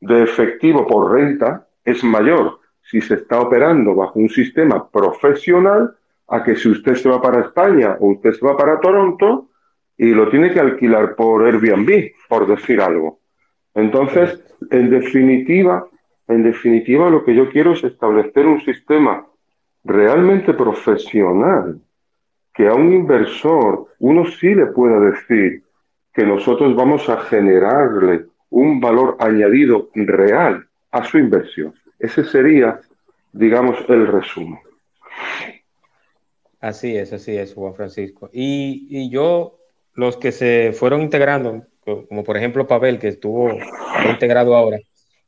de 0.00 0.22
efectivo 0.22 0.86
por 0.86 1.12
renta 1.12 1.66
es 1.84 2.04
mayor 2.04 2.60
si 2.82 3.00
se 3.00 3.14
está 3.14 3.40
operando 3.40 3.94
bajo 3.94 4.20
un 4.20 4.28
sistema 4.28 4.88
profesional 4.88 5.96
a 6.28 6.42
que 6.42 6.56
si 6.56 6.68
usted 6.68 6.94
se 6.94 7.08
va 7.08 7.20
para 7.20 7.40
España 7.40 7.96
o 8.00 8.12
usted 8.12 8.32
se 8.32 8.46
va 8.46 8.56
para 8.56 8.80
Toronto 8.80 9.50
y 9.96 10.12
lo 10.12 10.28
tiene 10.28 10.50
que 10.50 10.60
alquilar 10.60 11.14
por 11.14 11.44
Airbnb, 11.44 12.12
por 12.28 12.46
decir 12.46 12.80
algo. 12.80 13.20
Entonces, 13.74 14.42
en 14.70 14.90
definitiva, 14.90 15.86
en 16.28 16.42
definitiva 16.42 17.10
lo 17.10 17.24
que 17.24 17.34
yo 17.34 17.48
quiero 17.50 17.72
es 17.72 17.84
establecer 17.84 18.46
un 18.46 18.60
sistema 18.62 19.26
realmente 19.84 20.54
profesional 20.54 21.80
que 22.54 22.68
a 22.68 22.74
un 22.74 22.92
inversor 22.92 23.86
uno 23.98 24.26
sí 24.26 24.54
le 24.54 24.66
pueda 24.66 25.00
decir 25.00 25.62
que 26.12 26.26
nosotros 26.26 26.74
vamos 26.76 27.08
a 27.08 27.18
generarle 27.18 28.26
un 28.50 28.80
valor 28.80 29.16
añadido 29.18 29.88
real 29.94 30.66
a 30.90 31.04
su 31.04 31.18
inversión. 31.18 31.74
Ese 31.98 32.24
sería, 32.24 32.80
digamos, 33.32 33.78
el 33.88 34.06
resumen. 34.06 34.58
Así 36.62 36.96
es, 36.96 37.12
así 37.12 37.36
es, 37.36 37.54
Juan 37.54 37.74
Francisco. 37.74 38.30
Y, 38.32 39.10
yo, 39.10 39.58
los 39.94 40.16
que 40.16 40.30
se 40.30 40.72
fueron 40.72 41.02
integrando, 41.02 41.66
como 41.84 42.22
por 42.22 42.36
ejemplo 42.36 42.68
Pavel, 42.68 43.00
que 43.00 43.08
estuvo 43.08 43.50
integrado 44.08 44.54
ahora, 44.54 44.78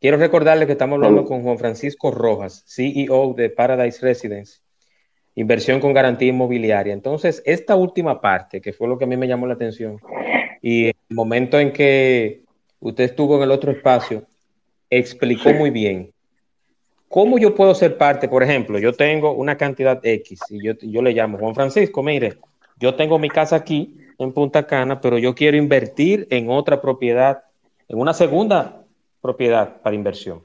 quiero 0.00 0.16
recordarle 0.16 0.64
que 0.64 0.72
estamos 0.72 0.94
hablando 0.94 1.24
con 1.24 1.42
Juan 1.42 1.58
Francisco 1.58 2.12
Rojas, 2.12 2.62
CEO 2.68 3.34
de 3.34 3.50
Paradise 3.50 4.00
Residence, 4.00 4.60
inversión 5.34 5.80
con 5.80 5.92
garantía 5.92 6.28
inmobiliaria. 6.28 6.92
Entonces, 6.92 7.42
esta 7.44 7.74
última 7.74 8.20
parte, 8.20 8.60
que 8.60 8.72
fue 8.72 8.86
lo 8.86 8.96
que 8.96 9.02
a 9.02 9.08
mí 9.08 9.16
me 9.16 9.26
llamó 9.26 9.48
la 9.48 9.54
atención, 9.54 9.98
y 10.62 10.86
el 10.86 10.96
momento 11.10 11.58
en 11.58 11.72
que 11.72 12.44
usted 12.78 13.04
estuvo 13.04 13.38
en 13.38 13.42
el 13.42 13.50
otro 13.50 13.72
espacio, 13.72 14.24
explicó 14.88 15.52
muy 15.52 15.70
bien. 15.70 16.13
¿Cómo 17.14 17.38
yo 17.38 17.54
puedo 17.54 17.76
ser 17.76 17.96
parte? 17.96 18.28
Por 18.28 18.42
ejemplo, 18.42 18.76
yo 18.76 18.92
tengo 18.92 19.34
una 19.34 19.56
cantidad 19.56 20.00
X 20.02 20.40
y 20.50 20.66
yo, 20.66 20.72
yo 20.80 21.00
le 21.00 21.12
llamo 21.12 21.38
Juan 21.38 21.54
Francisco, 21.54 22.02
mire, 22.02 22.38
yo 22.80 22.96
tengo 22.96 23.20
mi 23.20 23.28
casa 23.28 23.54
aquí 23.54 23.96
en 24.18 24.32
Punta 24.32 24.66
Cana, 24.66 25.00
pero 25.00 25.16
yo 25.18 25.32
quiero 25.32 25.56
invertir 25.56 26.26
en 26.30 26.50
otra 26.50 26.80
propiedad, 26.80 27.44
en 27.86 28.00
una 28.00 28.14
segunda 28.14 28.82
propiedad 29.22 29.80
para 29.80 29.94
inversión. 29.94 30.40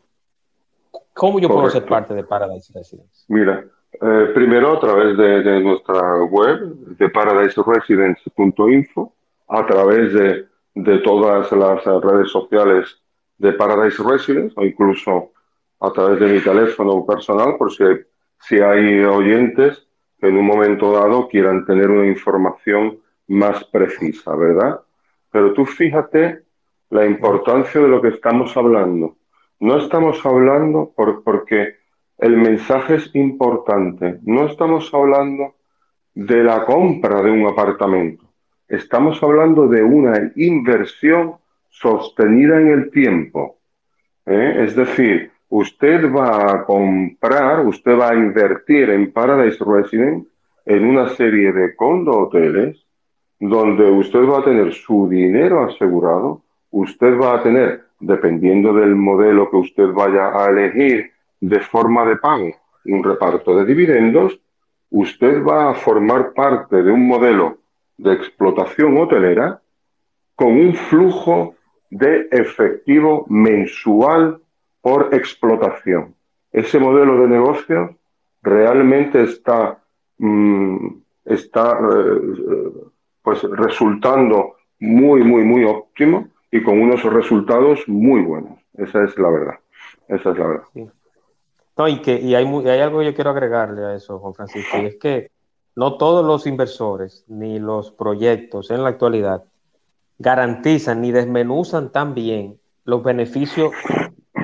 ¿Cómo 1.16 1.40
yo 1.40 1.48
puedo 1.48 1.72
ser 1.72 1.86
parte 1.86 2.14
de 2.14 2.24
Paradise 2.24 2.72
Residence? 2.72 3.26
Mira, 3.30 3.66
eh, 3.94 4.32
primero 4.36 4.74
a 4.74 4.80
través 4.80 5.18
de, 5.18 5.42
de, 5.42 5.62
nuestra 5.62 6.24
web, 6.26 6.76
de 7.00 7.10
paradiseresidence.info, 7.10 9.12
a 9.48 9.66
través 9.66 10.14
de, 10.14 10.46
de, 10.76 11.00
todas 11.00 11.52
las 11.52 11.84
redes 11.84 12.30
sociales 12.30 13.02
de 13.40 13.54
Paradise 13.54 14.04
Residence 14.04 14.54
o 14.56 14.64
incluso 14.64 15.32
a 15.80 15.92
través 15.92 16.20
de 16.20 16.34
mi 16.34 16.42
teléfono 16.42 17.06
personal 17.06 17.56
por 17.58 17.72
si, 17.72 17.84
si 18.40 18.60
hay 18.60 19.00
oyentes 19.04 19.88
que 20.20 20.28
en 20.28 20.38
un 20.38 20.46
momento 20.46 20.92
dado 20.92 21.28
quieran 21.28 21.66
tener 21.66 21.90
una 21.90 22.08
información 22.08 23.00
más 23.28 23.64
precisa, 23.66 24.36
¿verdad? 24.36 24.82
Pero 25.32 25.54
tú 25.54 25.66
fíjate 25.66 26.44
la 26.90 27.06
importancia 27.06 27.80
de 27.80 27.88
lo 27.88 28.02
que 28.02 28.10
estamos 28.10 28.56
hablando. 28.58 29.18
No 29.60 29.78
estamos 29.78 30.26
hablando 30.26 30.92
por, 30.96 31.24
porque 31.24 31.76
el 32.18 32.38
mensaje 32.38 32.96
es 32.96 33.16
importante. 33.16 34.20
No 34.24 34.46
estamos 34.48 34.94
hablando 34.94 35.56
de 36.14 36.44
la 36.44 36.66
compra 36.66 37.22
de 37.22 37.32
un 37.32 37.48
apartamento. 37.48 38.26
Estamos 38.68 39.22
hablando 39.24 39.68
de 39.68 39.84
una 39.84 40.32
inversión 40.36 41.36
sostenida 41.70 42.60
en 42.60 42.68
el 42.68 42.92
tiempo. 42.92 43.60
¿eh? 44.26 44.64
Es 44.66 44.76
decir, 44.76 45.32
usted 45.50 46.12
va 46.14 46.52
a 46.52 46.66
comprar, 46.66 47.66
usted 47.66 47.98
va 47.98 48.10
a 48.10 48.16
invertir 48.16 48.90
en 48.90 49.12
Paradise 49.12 49.64
Residence 49.66 50.30
en 50.66 50.86
una 50.86 51.10
serie 51.10 51.52
de 51.52 51.76
condo 51.76 52.12
hoteles 52.12 52.86
donde 53.40 53.90
usted 53.90 54.20
va 54.20 54.40
a 54.40 54.44
tener 54.44 54.74
su 54.74 55.08
dinero 55.08 55.64
asegurado, 55.64 56.44
usted 56.72 57.18
va 57.18 57.36
a 57.36 57.44
tener, 57.44 57.86
dependiendo 58.00 58.74
del 58.74 58.96
modelo 58.96 59.50
que 59.50 59.58
usted 59.58 59.88
vaya 59.94 60.30
a 60.38 60.50
elegir, 60.50 61.12
de 61.42 61.60
forma 61.62 62.06
de 62.06 62.18
pago, 62.18 62.52
un 62.86 63.04
reparto 63.04 63.56
de 63.56 63.66
dividendos, 63.66 64.38
usted 64.90 65.44
va 65.44 65.72
a 65.72 65.74
formar 65.74 66.34
parte 66.34 66.84
de 66.84 66.92
un 66.92 67.08
modelo 67.08 67.58
de 67.98 68.14
explotación 68.14 68.98
hotelera 68.98 69.62
con 70.36 70.52
un 70.52 70.74
flujo 70.74 71.56
de 71.90 72.28
efectivo 72.32 73.26
mensual 73.30 74.42
por 74.82 75.14
explotación. 75.14 76.16
Ese 76.52 76.80
modelo 76.80 77.22
de 77.22 77.28
negocio 77.28 77.96
realmente 78.42 79.24
está, 79.24 79.80
mm, 80.18 80.88
está 81.26 81.80
eh, 81.80 82.72
pues 83.22 83.44
resultando 83.44 84.56
muy, 84.80 85.24
muy, 85.24 85.44
muy 85.44 85.64
óptimo 85.66 86.30
y 86.52 86.64
con 86.64 86.82
unos 86.82 87.04
resultados 87.04 87.88
muy 87.88 88.22
buenos. 88.22 88.58
Esa 88.74 89.04
es 89.04 89.18
la 89.18 89.30
verdad. 89.30 89.60
Esa 90.08 90.32
es 90.32 90.38
la 90.38 90.48
verdad. 90.48 90.68
No, 91.78 91.88
y 91.88 92.02
que 92.02 92.20
y 92.20 92.36
hay, 92.36 92.46
hay 92.46 92.80
algo 92.80 93.00
que 93.00 93.06
yo 93.06 93.14
quiero 93.14 93.30
agregarle 93.30 93.86
a 93.86 93.96
eso, 93.96 94.20
Juan 94.20 94.34
Francisco, 94.34 94.78
y 94.82 94.86
es 94.86 94.96
que 94.96 95.32
no 95.76 95.98
todos 95.98 96.26
los 96.26 96.48
inversores 96.48 97.24
ni 97.28 97.60
los 97.60 97.92
proyectos 97.92 98.72
en 98.72 98.84
la 98.84 98.90
actualidad 98.90 99.44
garantizan 100.18 101.02
ni 101.02 101.12
desmenuzan 101.12 101.92
tan 101.92 102.14
bien 102.14 102.60
los 102.84 103.04
beneficios 103.04 103.72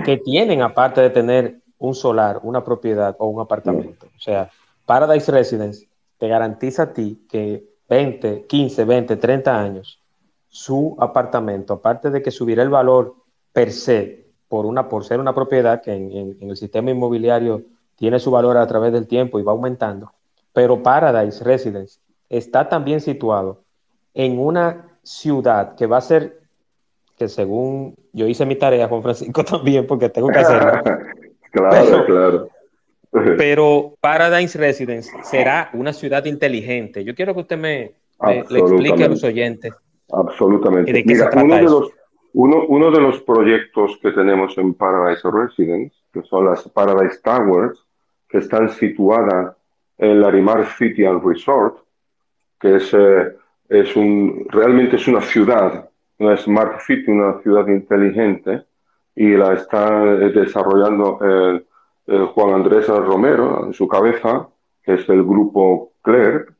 que 0.05 0.17
tienen 0.17 0.62
aparte 0.62 1.01
de 1.01 1.09
tener 1.09 1.62
un 1.79 1.95
solar, 1.95 2.39
una 2.43 2.63
propiedad 2.63 3.15
o 3.17 3.27
un 3.27 3.41
apartamento. 3.41 4.05
O 4.15 4.19
sea, 4.19 4.50
Paradise 4.85 5.31
Residence 5.31 5.88
te 6.19 6.27
garantiza 6.27 6.83
a 6.83 6.93
ti 6.93 7.25
que 7.27 7.65
20, 7.89 8.45
15, 8.45 8.85
20, 8.85 9.15
30 9.17 9.59
años, 9.59 10.00
su 10.47 10.95
apartamento, 11.00 11.74
aparte 11.74 12.12
de 12.12 12.21
que 12.21 12.31
subirá 12.31 12.62
el 12.62 12.69
valor 12.69 13.15
per 13.51 13.71
se 13.71 14.27
por, 14.47 14.65
una, 14.65 14.88
por 14.88 15.03
ser 15.03 15.19
una 15.19 15.33
propiedad 15.33 15.81
que 15.81 15.93
en, 15.93 16.38
el 16.39 16.55
sistema 16.55 16.91
inmobiliario 16.91 17.63
tiene 17.95 18.19
su 18.19 18.29
valor 18.29 18.57
a 18.57 18.67
través 18.67 18.93
del 18.93 19.07
tiempo 19.07 19.39
y 19.39 19.43
va 19.43 19.53
aumentando, 19.53 20.13
pero 20.53 20.83
Paradise 20.83 21.43
Residence 21.43 22.00
está 22.29 22.69
también 22.69 23.01
situado 23.01 23.63
en 24.13 24.39
una 24.39 24.97
ciudad 25.03 25.75
que 25.75 25.88
va 25.88 25.97
a 25.97 26.01
ser, 26.01 26.44
que 27.17 27.27
según 27.27 27.95
yo 28.13 28.27
hice 28.27 28.45
mi 28.45 28.55
tarea, 28.55 28.88
Juan 28.88 29.03
Francisco 29.03 29.43
también, 29.45 29.88
porque 29.88 30.10
tengo 30.10 30.29
que 30.29 30.39
hacerlo. 30.39 30.81
claro, 31.51 32.05
claro. 32.05 32.50
Pero 33.38 33.93
Paradise 34.01 34.57
Residence 34.57 35.12
será 35.24 35.69
una 35.74 35.93
ciudad 35.93 36.25
inteligente. 36.25 37.03
Yo 37.03 37.15
quiero 37.15 37.34
que 37.34 37.41
usted 37.41 37.57
me, 37.57 37.91
le 38.50 38.60
explique 38.60 39.03
a 39.03 39.07
los 39.07 39.24
oyentes. 39.24 39.74
Absolutamente. 40.12 41.03
Mira, 41.05 41.29
uno 41.34 41.55
de, 41.55 41.62
los, 41.62 41.89
uno, 42.34 42.65
uno 42.67 42.91
de 42.91 43.00
los 43.00 43.22
proyectos 43.22 43.98
que 44.01 44.12
tenemos 44.12 44.57
en 44.57 44.74
Paradise 44.74 45.22
Residence, 45.31 45.95
que 46.13 46.24
son 46.24 46.45
las 46.45 46.67
Paradise 46.69 47.19
Towers, 47.24 47.86
que 48.27 48.39
están 48.39 48.69
situadas 48.69 49.55
en 49.98 50.22
Larimar 50.22 50.67
City 50.77 51.05
and 51.05 51.25
Resort, 51.25 51.77
que 52.60 52.75
es, 52.75 52.93
eh, 52.93 53.34
es 53.69 53.95
un, 53.95 54.45
realmente 54.50 54.98
es 54.98 55.07
una 55.07 55.22
ciudad, 55.22 55.89
una 56.19 56.38
Smart 56.38 56.79
City, 56.81 57.12
una 57.12 57.41
ciudad 57.41 57.67
inteligente, 57.67 58.65
y 59.15 59.29
la 59.36 59.53
está 59.53 60.03
eh, 60.03 60.29
desarrollando 60.29 61.19
el 61.22 61.65
eh, 62.07 62.19
Juan 62.34 62.53
Andrés 62.53 62.88
Romero 62.88 63.65
en 63.65 63.74
su 63.74 63.88
cabeza, 63.88 64.48
que 64.84 64.93
es 64.93 65.10
el 65.10 65.24
grupo 65.24 65.93
Clerc, 66.03 66.53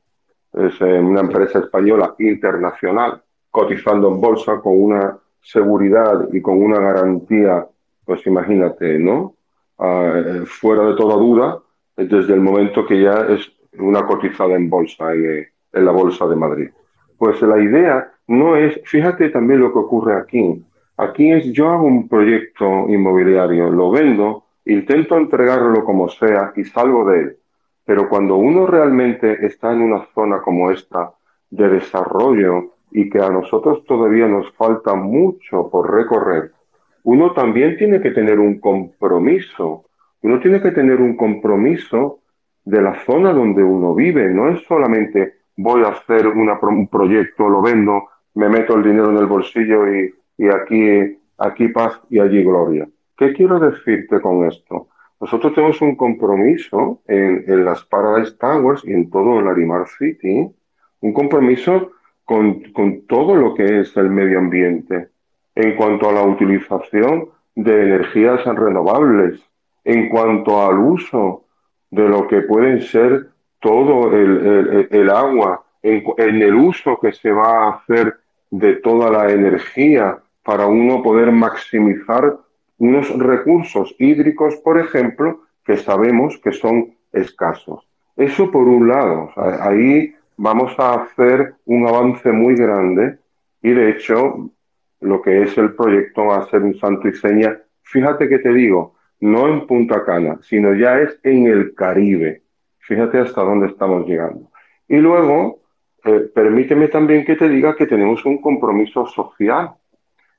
es 0.54 0.82
eh, 0.82 1.00
una 1.00 1.22
empresa 1.22 1.60
española 1.60 2.16
internacional, 2.20 3.22
cotizando 3.52 4.10
en 4.10 4.22
bolsa 4.22 4.60
con 4.60 4.82
una 4.82 5.18
seguridad 5.42 6.28
y 6.32 6.42
con 6.42 6.62
una 6.62 6.80
garantía, 6.80 7.68
pues 8.06 8.26
imagínate, 8.26 8.98
¿no? 8.98 9.36
Eh, 9.78 10.44
fuera 10.48 10.86
de 10.88 10.96
toda 10.96 11.16
duda, 11.16 11.60
desde 11.96 12.34
el 12.34 12.42
momento 12.42 12.86
que 12.86 13.02
ya 13.02 13.28
es 13.30 13.52
una 13.78 14.06
cotizada 14.06 14.56
en 14.56 14.70
bolsa, 14.70 15.14
en 15.14 15.86
la 15.86 15.92
Bolsa 15.92 16.26
de 16.28 16.36
Madrid. 16.36 16.70
Pues 17.18 17.42
la 17.42 17.60
idea 17.60 18.12
no 18.28 18.56
es, 18.56 18.80
fíjate 18.86 19.30
también 19.30 19.62
lo 19.62 19.72
que 19.72 19.80
ocurre 19.80 20.16
aquí. 20.16 20.64
Aquí 20.98 21.32
es, 21.32 21.52
yo 21.52 21.70
hago 21.70 21.86
un 21.86 22.08
proyecto 22.08 22.88
inmobiliario, 22.90 23.70
lo 23.70 23.92
vendo, 23.92 24.46
Intento 24.66 25.16
entregarlo 25.16 25.86
como 25.86 26.10
sea 26.10 26.52
y 26.56 26.64
salgo 26.64 27.08
de 27.10 27.20
él. 27.20 27.38
Pero 27.86 28.10
cuando 28.10 28.36
uno 28.36 28.66
realmente 28.66 29.46
está 29.46 29.72
en 29.72 29.82
una 29.82 30.08
zona 30.16 30.42
como 30.42 30.72
esta 30.72 31.14
de 31.52 31.70
desarrollo 31.70 32.74
y 32.92 33.10
que 33.10 33.20
a 33.20 33.30
nosotros 33.30 33.86
todavía 33.86 34.28
nos 34.28 34.52
falta 34.54 34.96
mucho 34.96 35.70
por 35.70 35.94
recorrer, 35.94 36.52
uno 37.04 37.34
también 37.34 37.78
tiene 37.78 38.02
que 38.02 38.10
tener 38.10 38.40
un 38.40 38.60
compromiso. 38.60 39.86
Uno 40.24 40.40
tiene 40.40 40.60
que 40.60 40.72
tener 40.72 41.00
un 41.00 41.16
compromiso 41.16 42.22
de 42.64 42.82
la 42.82 42.96
zona 43.06 43.32
donde 43.34 43.64
uno 43.64 43.94
vive. 43.94 44.30
No 44.30 44.50
es 44.50 44.64
solamente 44.64 45.36
voy 45.58 45.84
a 45.84 45.90
hacer 45.90 46.28
un 46.28 46.88
proyecto, 46.88 47.50
lo 47.50 47.62
vendo, 47.62 48.10
me 48.34 48.50
meto 48.50 48.76
el 48.76 48.84
dinero 48.84 49.10
en 49.12 49.18
el 49.18 49.26
bolsillo 49.26 49.88
y, 49.94 50.14
y 50.38 50.48
aquí, 50.48 51.18
aquí 51.38 51.68
paz 51.70 52.00
y 52.10 52.20
allí 52.20 52.44
gloria. 52.44 52.88
¿Qué 53.18 53.34
quiero 53.34 53.60
decirte 53.60 54.20
con 54.20 54.46
esto? 54.46 54.90
Nosotros 55.20 55.54
tenemos 55.54 55.82
un 55.82 55.96
compromiso 55.96 57.02
en, 57.08 57.64
las 57.64 57.84
Paradise 57.86 58.34
Towers 58.34 58.84
y 58.86 58.92
en 58.92 59.10
todo 59.10 59.40
el 59.40 59.48
Arimar 59.48 59.88
City, 59.88 60.50
un 61.02 61.14
compromiso 61.14 61.92
con, 62.26 62.62
todo 63.08 63.36
lo 63.36 63.54
que 63.54 63.80
es 63.80 63.96
el 63.96 64.10
medio 64.10 64.40
ambiente, 64.40 65.08
en 65.56 65.76
cuanto 65.78 66.10
a 66.10 66.14
la 66.14 66.24
utilización 66.24 67.30
de 67.56 67.84
energías 67.84 68.44
renovables, 68.44 69.42
en 69.86 70.10
cuanto 70.10 70.68
al 70.68 70.80
uso 70.80 71.46
de 71.92 72.10
lo 72.10 72.27
que 72.27 72.42
pueden 72.42 72.82
ser 72.82 73.29
todo 73.66 74.16
el, 74.16 75.10
agua, 75.10 75.64
en, 75.82 76.04
en, 76.20 76.42
el 76.44 76.54
uso 76.54 77.00
que 77.00 77.12
se 77.14 77.32
va 77.32 77.64
a 77.64 77.70
hacer 77.72 78.16
de 78.51 78.75
toda 78.75 79.10
la 79.10 79.32
energía 79.32 80.20
para 80.44 80.68
uno 80.68 81.01
poder 81.01 81.32
maximizar 81.32 82.38
unos 82.78 83.10
recursos 83.18 83.96
hídricos, 83.98 84.58
por 84.58 84.80
ejemplo, 84.80 85.40
que 85.66 85.78
sabemos 85.78 86.38
que 86.38 86.51
son 86.51 86.94
escasos. 87.12 87.88
Eso 88.16 88.51
por 88.51 88.68
un 88.68 88.88
lado, 88.88 89.32
ahí 89.36 90.14
vamos 90.38 90.78
a 90.78 91.01
hacer 91.01 91.56
un 91.66 91.88
avance 91.88 92.32
muy 92.32 92.54
grande 92.54 93.18
y 93.64 93.72
de 93.72 93.90
hecho 93.90 94.51
lo 95.01 95.24
que 95.24 95.42
es 95.42 95.58
el 95.58 95.74
proyecto 95.74 96.25
va 96.25 96.38
a 96.38 96.50
ser 96.51 96.62
un 96.62 96.75
santo 96.75 97.08
y 97.08 97.16
seña. 97.16 97.58
Fíjate 97.82 98.30
que 98.30 98.38
te 98.38 98.54
digo, 98.54 98.94
no 99.22 99.48
en 99.48 99.66
Punta 99.66 100.06
Cana, 100.06 100.38
sino 100.44 100.75
ya 100.75 101.00
es 101.00 101.20
en 101.24 101.48
el 101.48 101.74
Caribe. 101.74 102.45
Fíjate 102.88 103.20
hasta 103.20 103.42
dónde 103.42 103.68
estamos 103.68 104.08
llegando. 104.08 104.52
Y 104.88 104.98
luego, 104.98 105.60
eh, 106.04 106.30
permíteme 106.34 106.88
también 106.88 107.26
que 107.26 107.36
te 107.36 107.50
diga 107.50 107.76
que 107.76 107.88
tenemos 107.88 108.24
un 108.26 108.40
compromiso 108.40 109.08
social. 109.08 109.72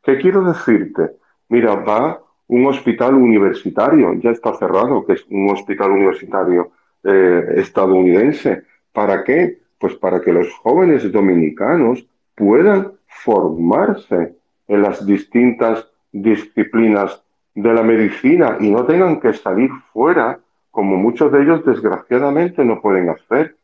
¿Qué 0.02 0.16
quiero 0.18 0.42
decirte? 0.42 1.16
Mira, 1.48 1.74
va 1.74 2.20
un 2.48 2.66
hospital 2.66 3.14
universitario, 3.14 4.14
ya 4.14 4.30
está 4.30 4.54
cerrado, 4.54 5.04
que 5.04 5.14
es 5.14 5.26
un 5.28 5.50
hospital 5.50 5.90
universitario 5.90 6.70
eh, 7.02 7.54
estadounidense. 7.56 8.62
¿Para 8.92 9.24
qué? 9.24 9.58
Pues 9.78 9.94
para 9.96 10.20
que 10.20 10.32
los 10.32 10.52
jóvenes 10.54 11.10
dominicanos 11.10 12.06
puedan 12.36 12.92
formarse 13.06 14.36
en 14.68 14.82
las 14.82 15.04
distintas 15.04 15.88
disciplinas 16.12 17.22
de 17.54 17.72
la 17.72 17.82
medicina 17.82 18.58
y 18.60 18.70
no 18.70 18.84
tengan 18.84 19.18
que 19.18 19.32
salir 19.32 19.70
fuera, 19.92 20.38
como 20.76 20.98
muchos 20.98 21.32
de 21.32 21.42
ellos 21.42 21.64
desgraciadamente 21.64 22.62
no 22.62 22.82
pueden 22.82 23.08
hacer. 23.08 23.56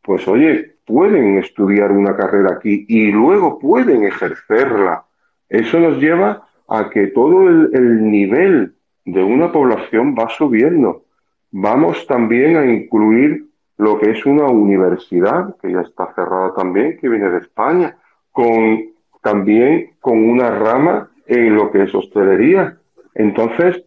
Pues 0.00 0.26
oye, 0.26 0.76
pueden 0.86 1.36
estudiar 1.36 1.92
una 1.92 2.16
carrera 2.16 2.54
aquí 2.54 2.86
y 2.88 3.12
luego 3.12 3.58
pueden 3.58 4.04
ejercerla. 4.04 5.04
Eso 5.50 5.78
nos 5.78 5.98
lleva 5.98 6.48
a 6.66 6.88
que 6.88 7.08
todo 7.08 7.46
el, 7.46 8.10
nivel 8.10 8.72
de 9.04 9.22
una 9.22 9.52
población 9.52 10.14
va 10.18 10.30
subiendo. 10.30 11.04
Vamos 11.50 12.06
también 12.06 12.56
a 12.56 12.64
incluir 12.64 13.44
lo 13.76 13.98
que 13.98 14.12
es 14.12 14.24
una 14.24 14.46
universidad, 14.46 15.56
que 15.60 15.72
ya 15.72 15.82
está 15.82 16.14
cerrada 16.14 16.54
también, 16.54 16.96
que 16.98 17.10
viene 17.10 17.28
de 17.28 17.40
España, 17.40 17.98
con 18.32 18.94
también 19.22 19.90
con 20.00 20.26
una 20.26 20.48
rama 20.52 21.10
en 21.26 21.54
lo 21.54 21.70
que 21.70 21.82
es 21.82 21.94
hostelería. 21.94 22.78
Entonces, 23.14 23.84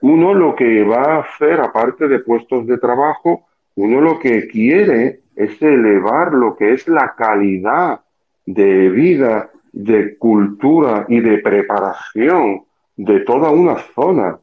uno 0.00 0.34
lo 0.34 0.54
que 0.54 0.84
va 0.84 1.16
a 1.16 1.20
hacer, 1.20 1.60
aparte 1.60 2.08
de 2.08 2.20
puestos 2.20 2.66
de 2.66 2.78
trabajo, 2.78 3.46
uno 3.76 4.00
lo 4.00 4.18
que 4.18 4.48
quiere 4.48 5.20
es 5.34 5.60
elevar 5.62 6.34
lo 6.34 6.56
que 6.56 6.72
es 6.72 6.88
la 6.88 7.14
calidad 7.16 8.00
de 8.44 8.88
vida 8.88 9.50
de 9.72 10.16
cultura 10.16 11.06
y 11.08 11.20
de 11.20 11.38
preparación 11.38 12.64
de 12.96 13.20
toda 13.20 13.50
una 13.50 13.76
zona. 13.94 14.38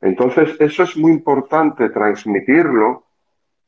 Entonces, 0.00 0.56
eso 0.58 0.82
es 0.82 0.96
muy 0.96 1.12
importante 1.12 1.90
transmitirlo 1.90 3.04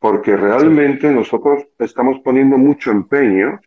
porque 0.01 0.37
realmente 0.37 1.11
nosotros 1.11 1.67
estamos 1.79 2.19
poniendo 2.21 2.59
mucho 2.59 2.91
empeño 2.91 3.61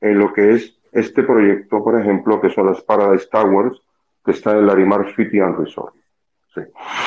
en 0.00 0.18
lo 0.18 0.32
que 0.32 0.54
es 0.54 0.76
este 0.92 1.22
proyecto, 1.22 1.82
por 1.82 2.00
ejemplo, 2.00 2.40
que 2.40 2.50
son 2.50 2.66
las 2.66 2.82
Paradise 2.82 3.28
Towers, 3.30 3.80
que 4.24 4.32
está 4.32 4.52
en 4.52 4.66
Larimar 4.66 5.14
City 5.14 5.38
and 5.40 5.58
Resort. 5.58 5.97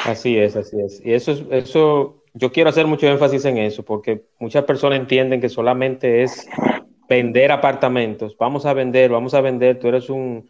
Así 0.06 0.38
es, 0.38 0.56
así 0.56 0.80
es. 0.80 1.02
Y 1.04 1.14
eso, 1.14 1.32
eso, 1.52 2.24
yo 2.34 2.52
quiero 2.52 2.70
hacer 2.70 2.88
mucho 2.88 3.08
énfasis 3.08 3.46
en 3.46 3.58
eso, 3.58 3.84
porque 3.84 4.26
muchas 4.40 4.64
personas 4.66 5.00
entienden 5.00 5.42
que 5.42 5.50
solamente 5.50 6.24
es 6.24 6.48
vender 7.10 7.52
apartamentos. 7.52 8.38
Vamos 8.38 8.66
a 8.66 8.74
vender, 8.74 9.12
vamos 9.12 9.34
a 9.34 9.42
vender. 9.42 9.80
Tú 9.80 9.90
eres 9.90 10.10
un, 10.10 10.50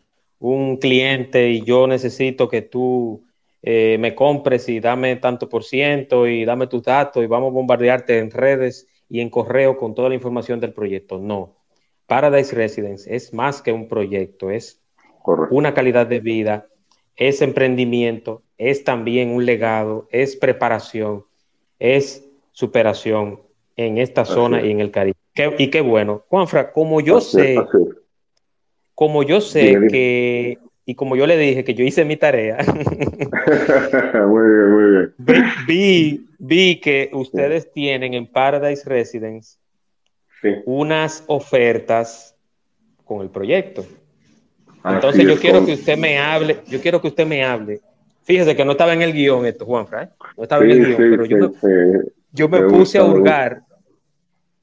cliente 0.80 1.50
y 1.50 1.64
yo 1.64 1.86
necesito 1.86 2.50
que 2.50 2.64
tú 2.64 3.24
eh, 3.62 3.98
me 4.00 4.16
compres 4.16 4.68
y 4.70 4.80
dame 4.80 5.16
tanto 5.18 5.48
por 5.48 5.64
ciento 5.64 6.28
y 6.28 6.46
dame 6.46 6.66
tus 6.66 6.82
datos 6.82 7.24
y 7.24 7.28
vamos 7.28 7.50
a 7.50 7.54
bombardearte 7.54 8.18
en 8.18 8.32
redes 8.32 8.88
y 9.08 9.22
en 9.22 9.30
correo 9.30 9.78
con 9.78 9.94
toda 9.94 10.10
la 10.10 10.16
información 10.16 10.60
del 10.60 10.74
proyecto. 10.74 11.20
No. 11.20 11.58
Paradise 12.08 12.56
Residence 12.56 13.14
es 13.14 13.34
más 13.34 13.62
que 13.62 13.72
un 13.72 13.88
proyecto, 13.88 14.50
es 14.50 14.82
una 15.52 15.74
calidad 15.74 16.08
de 16.08 16.20
vida, 16.20 16.68
es 17.16 17.42
emprendimiento, 17.42 18.42
es 18.58 18.84
también 18.84 19.30
un 19.30 19.46
legado, 19.46 20.08
es 20.12 20.36
preparación, 20.36 21.26
es 21.80 22.28
superación 22.52 23.40
en 23.76 23.98
esta 23.98 24.26
zona 24.26 24.62
y 24.62 24.72
en 24.72 24.80
el 24.80 24.92
Caribe 24.92 25.18
y 25.58 25.70
qué 25.70 25.82
bueno. 25.82 26.24
Juanfra, 26.28 26.72
como 26.72 27.02
yo 27.02 27.22
sé, 27.22 27.58
como 28.96 29.24
yo 29.24 29.42
sé 29.42 29.78
que, 29.90 30.58
y 30.86 30.96
como 30.96 31.16
yo 31.16 31.26
le 31.26 31.38
dije 31.38 31.64
que 31.64 31.74
yo 31.74 31.84
hice 31.84 32.06
mi 32.06 32.18
tarea, 32.18 32.58
muy 34.28 34.50
bien, 34.50 34.72
muy 34.72 34.92
bien. 34.92 35.14
Vi, 35.68 36.26
vi, 36.40 36.80
que 36.80 37.10
ustedes 37.14 37.72
tienen 37.72 38.14
en 38.14 38.28
Paradise 38.28 38.88
Residence 38.88 39.58
unas 40.66 41.24
ofertas 41.28 42.36
con 43.06 43.22
el 43.22 43.30
proyecto. 43.30 43.86
Entonces 44.84 45.26
yo 45.26 45.38
quiero 45.38 45.66
que 45.66 45.74
usted 45.74 45.98
me 45.98 46.18
hable, 46.18 46.60
yo 46.68 46.82
quiero 46.82 47.02
que 47.02 47.08
usted 47.08 47.26
me 47.26 47.44
hable. 47.44 47.82
Fíjese 48.24 48.56
que 48.56 48.66
no 48.66 48.72
estaba 48.72 48.94
en 48.94 49.02
el 49.02 49.14
guion 49.14 49.46
esto, 49.46 49.66
Juan 49.66 49.88
Fray. 49.88 50.08
No 50.38 50.44
estaba 50.44 50.64
en 50.64 50.72
el 50.72 50.86
guion, 50.86 50.98
pero 51.28 51.54
yo 52.34 52.48
me, 52.48 52.62
puse 52.62 52.98
a 52.98 53.04
hurgar, 53.04 53.62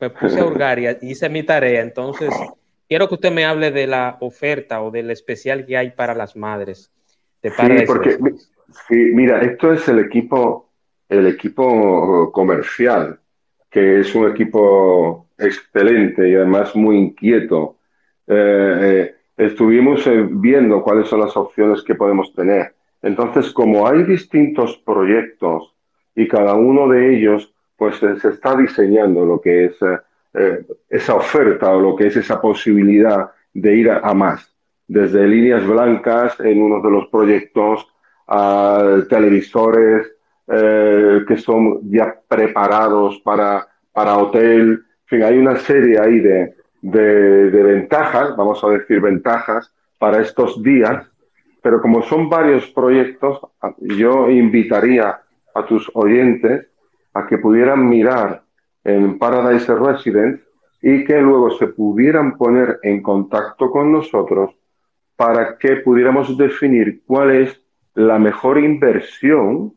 me 0.00 0.10
puse 0.10 0.40
a 0.40 0.44
hurgar 0.44 0.78
y 0.78 0.86
hice 1.02 1.28
mi 1.28 1.42
tarea. 1.42 1.82
Entonces, 1.82 2.30
quiero 2.88 3.08
que 3.08 3.14
usted 3.14 3.30
me 3.30 3.44
hable 3.44 3.70
de 3.70 3.86
la 3.86 4.16
oferta 4.20 4.82
o 4.82 4.90
del 4.90 5.10
especial 5.10 5.66
que 5.66 5.76
hay 5.76 5.90
para 5.90 6.14
las 6.14 6.34
madres 6.36 6.90
de 7.42 7.50
sí, 7.50 7.84
porque, 7.86 8.18
sí, 8.88 8.96
mira, 9.14 9.40
esto 9.42 9.72
es 9.72 9.86
el 9.88 10.00
equipo, 10.00 10.70
el 11.08 11.26
equipo 11.26 12.32
comercial, 12.32 13.20
que 13.70 14.00
es 14.00 14.14
un 14.14 14.30
equipo 14.30 15.28
excelente 15.38 16.28
y 16.28 16.34
además 16.34 16.74
muy 16.74 16.96
inquieto. 16.96 17.76
Eh, 18.26 18.78
eh, 18.82 19.14
estuvimos 19.38 20.06
eh, 20.06 20.26
viendo 20.28 20.82
cuáles 20.82 21.08
son 21.08 21.20
las 21.20 21.36
opciones 21.36 21.82
que 21.82 21.94
podemos 21.94 22.34
tener. 22.34 22.74
Entonces, 23.00 23.50
como 23.52 23.86
hay 23.86 24.02
distintos 24.02 24.76
proyectos 24.84 25.74
y 26.14 26.26
cada 26.26 26.54
uno 26.54 26.88
de 26.88 27.16
ellos, 27.16 27.54
pues 27.76 27.96
se 27.96 28.28
está 28.28 28.56
diseñando 28.56 29.24
lo 29.24 29.40
que 29.40 29.66
es 29.66 29.76
esa 30.90 31.14
oferta 31.14 31.70
o 31.70 31.80
lo 31.80 31.94
que 31.94 32.08
es 32.08 32.16
esa 32.16 32.40
posibilidad 32.40 33.30
de 33.54 33.76
ir 33.76 33.90
a, 33.90 34.12
más. 34.14 34.52
Desde 34.88 35.28
líneas 35.28 35.64
blancas 35.64 36.38
en 36.40 36.60
uno 36.60 36.82
de 36.82 36.90
los 36.90 37.06
proyectos 37.06 37.86
a 38.26 38.98
televisores 39.08 40.08
que 40.48 41.36
son 41.36 41.88
ya 41.88 42.18
preparados 42.26 43.20
para, 43.20 43.68
para 43.92 44.18
hotel, 44.18 44.82
fin, 45.04 45.22
hay 45.22 45.38
una 45.38 45.56
serie 45.56 46.00
ahí 46.00 46.18
de, 46.18 46.54
ventajas, 46.82 48.36
vamos 48.36 48.62
a 48.64 48.68
decir 48.68 49.00
ventajas, 49.00 49.72
para 49.98 50.20
estos 50.20 50.62
días, 50.62 51.06
pero 51.62 51.82
como 51.82 52.02
son 52.02 52.28
varios 52.28 52.66
proyectos, 52.68 53.40
yo 53.80 54.30
invitaría 54.30 55.20
a 55.54 55.66
tus 55.66 55.90
oyentes 55.94 56.66
a 57.14 57.26
que 57.26 57.38
pudieran 57.38 57.88
mirar 57.88 58.42
en 58.84 59.18
Paradise 59.18 59.74
Residence 59.74 60.44
y 60.80 61.04
que 61.04 61.20
luego 61.20 61.50
se 61.58 61.66
pudieran 61.66 62.36
poner 62.36 62.78
en 62.82 63.02
contacto 63.02 63.70
con 63.70 63.92
nosotros 63.92 64.54
para 65.16 65.58
que 65.58 65.76
pudiéramos 65.78 66.38
definir 66.38 67.02
cuál 67.04 67.32
es 67.32 67.60
la 67.94 68.20
mejor 68.20 68.58
inversión 68.58 69.74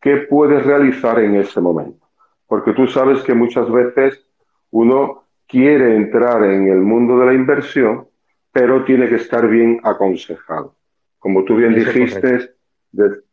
que 0.00 0.16
puedes 0.16 0.66
realizar 0.66 1.20
en 1.20 1.36
ese 1.36 1.60
momento. 1.60 2.08
Porque 2.48 2.72
tú 2.72 2.88
sabes 2.88 3.22
que 3.22 3.34
muchas 3.34 3.70
veces 3.70 4.26
uno 4.72 5.24
quiere 5.50 5.96
entrar 5.96 6.44
en 6.44 6.68
el 6.68 6.78
mundo 6.78 7.18
de 7.18 7.26
la 7.26 7.34
inversión, 7.34 8.06
pero 8.52 8.84
tiene 8.84 9.08
que 9.08 9.16
estar 9.16 9.48
bien 9.48 9.80
aconsejado. 9.82 10.76
Como 11.18 11.44
tú 11.44 11.56
bien 11.56 11.74
dijiste, 11.74 12.52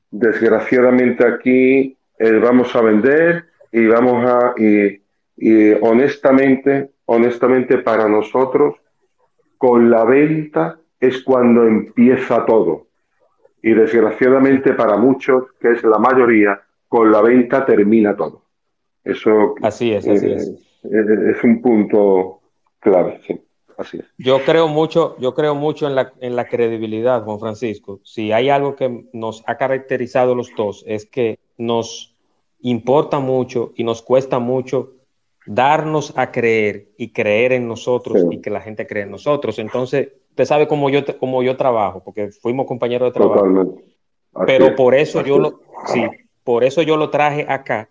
desgraciadamente 0.09 1.25
aquí 1.25 1.97
eh, 2.17 2.31
vamos 2.39 2.75
a 2.75 2.81
vender 2.81 3.45
y 3.71 3.85
vamos 3.85 4.25
a, 4.25 4.53
y, 4.57 4.99
honestamente, 5.81 6.91
honestamente 7.05 7.77
para 7.77 8.07
nosotros, 8.07 8.75
con 9.57 9.89
la 9.89 10.03
venta 10.03 10.79
es 10.99 11.23
cuando 11.23 11.65
empieza 11.65 12.45
todo. 12.45 12.87
Y 13.61 13.73
desgraciadamente 13.73 14.73
para 14.73 14.97
muchos, 14.97 15.45
que 15.59 15.71
es 15.71 15.83
la 15.83 15.99
mayoría, 15.99 16.61
con 16.87 17.11
la 17.11 17.21
venta 17.21 17.65
termina 17.65 18.15
todo. 18.15 18.43
Eso 19.03 19.55
así 19.61 19.93
es, 19.93 20.07
así 20.07 20.31
es. 20.31 20.66
Eh, 20.91 21.31
es 21.31 21.43
un 21.43 21.61
punto 21.61 22.41
clave, 22.79 23.19
sí. 23.25 23.39
Así 23.77 23.97
es. 23.97 24.05
Yo 24.17 24.43
creo 24.43 24.67
mucho, 24.67 25.15
yo 25.19 25.35
creo 25.35 25.53
mucho 25.53 25.87
en 25.87 25.93
la, 25.93 26.11
en 26.19 26.35
la 26.35 26.47
credibilidad, 26.47 27.23
Juan 27.23 27.39
Francisco. 27.39 27.99
Si 28.03 28.31
hay 28.31 28.49
algo 28.49 28.75
que 28.75 29.05
nos 29.13 29.43
ha 29.45 29.55
caracterizado 29.57 30.33
los 30.33 30.49
dos, 30.57 30.83
es 30.87 31.05
que 31.05 31.37
nos 31.57 32.15
importa 32.61 33.19
mucho 33.19 33.73
y 33.75 33.83
nos 33.83 34.01
cuesta 34.01 34.39
mucho 34.39 34.93
darnos 35.45 36.13
a 36.17 36.31
creer 36.31 36.89
y 36.97 37.11
creer 37.11 37.53
en 37.53 37.67
nosotros 37.67 38.25
y 38.29 38.41
que 38.41 38.49
la 38.49 38.61
gente 38.61 38.85
cree 38.85 39.03
en 39.03 39.11
nosotros. 39.11 39.59
Entonces, 39.59 40.09
usted 40.29 40.45
sabe 40.45 40.67
cómo 40.67 40.89
yo, 40.89 41.01
cómo 41.19 41.41
yo 41.41 41.55
trabajo, 41.55 42.03
porque 42.03 42.29
fuimos 42.31 42.65
compañeros 42.67 43.09
de 43.09 43.19
trabajo. 43.19 43.75
Pero 44.45 44.75
por 44.75 44.93
eso 44.93 45.23
yo 45.23 45.39
lo, 45.39 45.61
sí, 45.85 46.03
por 46.43 46.63
eso 46.63 46.81
yo 46.81 46.97
lo 46.97 47.09
traje 47.09 47.45
acá, 47.47 47.89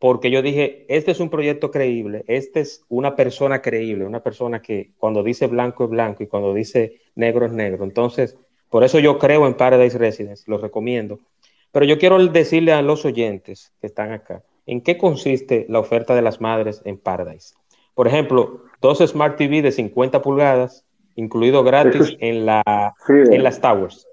porque 0.00 0.30
yo 0.30 0.40
dije, 0.40 0.86
este 0.88 1.10
es 1.10 1.20
un 1.20 1.28
proyecto 1.28 1.70
creíble, 1.70 2.24
este 2.26 2.60
es 2.60 2.84
una 2.88 3.14
persona 3.14 3.60
creíble, 3.60 4.06
una 4.06 4.22
persona 4.22 4.62
que 4.62 4.92
cuando 4.96 5.22
dice 5.22 5.46
blanco 5.46 5.84
es 5.84 5.90
blanco 5.90 6.22
y 6.22 6.26
cuando 6.26 6.54
dice 6.54 7.02
negro 7.14 7.44
es 7.44 7.52
negro. 7.52 7.84
Entonces, 7.84 8.36
por 8.70 8.82
eso 8.82 8.98
yo 8.98 9.18
creo 9.18 9.46
en 9.46 9.54
Paradise 9.54 9.98
Residence, 9.98 10.50
lo 10.50 10.56
recomiendo. 10.56 11.18
Pero 11.70 11.84
yo 11.84 11.98
quiero 11.98 12.18
decirle 12.28 12.72
a 12.72 12.80
los 12.80 13.04
oyentes 13.04 13.74
que 13.82 13.88
están 13.88 14.12
acá, 14.12 14.42
¿en 14.64 14.80
qué 14.80 14.96
consiste 14.96 15.66
la 15.68 15.80
oferta 15.80 16.14
de 16.14 16.22
las 16.22 16.40
madres 16.40 16.80
en 16.86 16.96
Paradise? 16.96 17.54
Por 17.94 18.08
ejemplo, 18.08 18.62
dos 18.80 19.00
Smart 19.00 19.36
TV 19.36 19.60
de 19.60 19.70
50 19.70 20.22
pulgadas, 20.22 20.86
incluido 21.14 21.62
gratis 21.62 22.16
en, 22.20 22.46
la, 22.46 22.62
en 23.06 23.42
las 23.42 23.60
towers. 23.60 24.08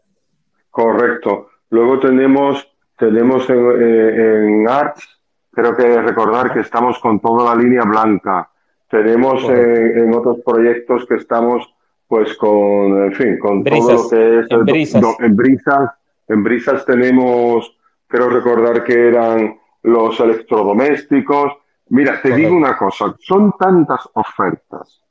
Correcto. 0.70 1.48
Luego 1.70 1.98
tenemos, 2.00 2.68
tenemos 2.98 3.50
en, 3.50 3.82
eh, 3.82 4.46
en 4.48 4.68
Arts 4.68 5.17
creo 5.58 5.76
que 5.76 6.02
recordar 6.04 6.54
que 6.54 6.60
estamos 6.60 7.00
con 7.00 7.20
toda 7.20 7.56
la 7.56 7.60
línea 7.60 7.82
blanca. 7.82 8.48
Tenemos 8.88 9.44
eh, 9.50 10.04
en 10.04 10.14
otros 10.14 10.38
proyectos 10.46 11.08
que 11.08 11.16
estamos 11.16 11.68
pues 12.08 12.38
con, 12.38 13.06
en 13.06 13.14
fin, 13.14 13.40
con 13.40 13.64
todo 13.64 13.92
lo 13.92 14.08
que 14.08 14.40
es... 14.40 14.46
En 14.52 14.66
brisas. 14.66 15.04
en 15.20 15.36
brisas. 15.36 15.92
En 16.28 16.44
brisas 16.44 16.86
tenemos, 16.86 17.76
creo 18.06 18.30
recordar 18.30 18.84
que 18.84 19.08
eran 19.08 19.58
los 19.82 20.20
electrodomésticos. 20.20 21.54
Mira, 21.90 22.22
te 22.22 22.36
digo 22.36 22.56
una 22.56 22.78
cosa, 22.78 23.16
son 23.20 23.54
tantas 23.58 24.08
ofertas. 24.14 25.02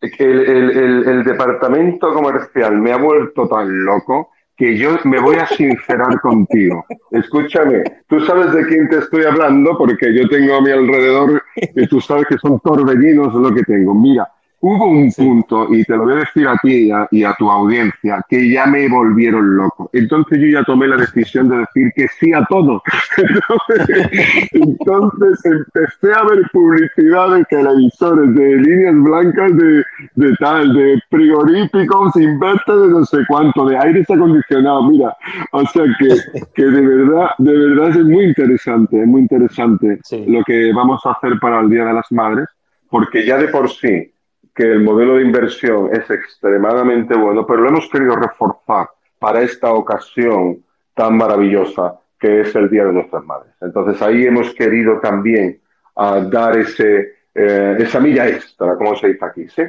El, 0.00 0.40
el, 0.48 1.08
el 1.08 1.24
departamento 1.24 2.14
comercial 2.14 2.78
me 2.78 2.92
ha 2.92 2.98
vuelto 2.98 3.48
tan 3.48 3.84
loco 3.84 4.30
que 4.58 4.76
yo 4.76 4.98
me 5.04 5.20
voy 5.20 5.36
a 5.36 5.46
sincerar 5.46 6.20
contigo. 6.20 6.84
Escúchame, 7.12 7.84
tú 8.08 8.20
sabes 8.20 8.52
de 8.52 8.66
quién 8.66 8.88
te 8.88 8.98
estoy 8.98 9.24
hablando 9.24 9.78
porque 9.78 10.12
yo 10.12 10.28
tengo 10.28 10.56
a 10.56 10.60
mi 10.60 10.72
alrededor 10.72 11.42
y 11.56 11.86
tú 11.86 12.00
sabes 12.00 12.26
que 12.26 12.38
son 12.38 12.58
torbellinos 12.60 13.32
lo 13.34 13.54
que 13.54 13.62
tengo. 13.62 13.94
Mira, 13.94 14.28
Hubo 14.60 14.86
un 14.86 15.12
punto, 15.12 15.72
y 15.72 15.84
te 15.84 15.96
lo 15.96 16.02
voy 16.02 16.14
a 16.14 16.16
decir 16.16 16.48
a 16.48 16.56
ti 16.56 16.90
y 17.12 17.22
a, 17.22 17.34
tu 17.34 17.48
audiencia, 17.48 18.20
que 18.28 18.50
ya 18.50 18.66
me 18.66 18.88
volvieron 18.88 19.56
loco. 19.56 19.88
Entonces 19.92 20.40
yo 20.40 20.48
ya 20.48 20.64
tomé 20.64 20.88
la 20.88 20.96
decisión 20.96 21.48
de 21.48 21.58
decir 21.58 21.92
que 21.94 22.08
sí 22.18 22.32
a 22.32 22.44
todo. 22.46 22.82
Entonces, 24.50 25.44
empecé 25.44 26.12
a 26.12 26.24
ver 26.24 26.42
publicidad 26.52 27.36
de 27.36 27.44
televisores, 27.44 28.34
de 28.34 28.56
líneas 28.56 28.94
blancas, 28.96 29.56
de, 29.56 29.84
de 30.16 30.36
tal, 30.40 30.74
de 30.74 31.00
frigoríficos, 31.08 32.16
inverter 32.16 32.74
de 32.74 32.88
no 32.88 33.04
sé 33.04 33.18
cuánto, 33.28 33.64
de 33.64 33.78
aires 33.78 34.10
acondicionados. 34.10 34.90
Mira, 34.90 35.16
o 35.52 35.64
sea 35.66 35.84
que, 36.00 36.08
que 36.54 36.64
de 36.64 36.80
verdad, 36.80 37.30
de 37.38 37.56
verdad 37.56 37.90
es 37.90 38.04
muy 38.04 38.24
interesante, 38.24 39.00
es 39.00 39.06
muy 39.06 39.20
interesante 39.20 40.00
lo 40.26 40.42
que 40.42 40.72
vamos 40.72 41.00
a 41.06 41.12
hacer 41.12 41.38
para 41.40 41.60
el 41.60 41.70
Día 41.70 41.84
de 41.84 41.92
las 41.92 42.10
Madres, 42.10 42.48
porque 42.90 43.24
ya 43.24 43.38
de 43.38 43.46
por 43.46 43.70
sí 43.70 44.10
que 44.58 44.64
el 44.64 44.80
modelo 44.80 45.14
de 45.14 45.22
inversión 45.22 45.88
es 45.92 46.10
extremadamente 46.10 47.16
bueno, 47.16 47.46
pero 47.46 47.60
lo 47.60 47.68
hemos 47.68 47.88
querido 47.88 48.16
reforzar 48.16 48.88
para 49.20 49.40
esta 49.40 49.72
ocasión 49.72 50.64
tan 50.94 51.16
maravillosa 51.16 52.00
que 52.18 52.40
es 52.40 52.52
el 52.56 52.68
Día 52.68 52.84
de 52.86 52.92
nuestras 52.92 53.22
Madres. 53.22 53.54
Entonces 53.60 54.02
ahí 54.02 54.26
hemos 54.26 54.52
querido 54.54 54.98
también 54.98 55.60
ah, 55.94 56.26
dar 56.28 56.58
ese, 56.58 57.18
eh, 57.36 57.76
esa 57.78 58.00
milla 58.00 58.26
extra, 58.26 58.74
como 58.74 58.96
se 58.96 59.06
dice 59.06 59.24
aquí, 59.24 59.48
¿sí? 59.48 59.62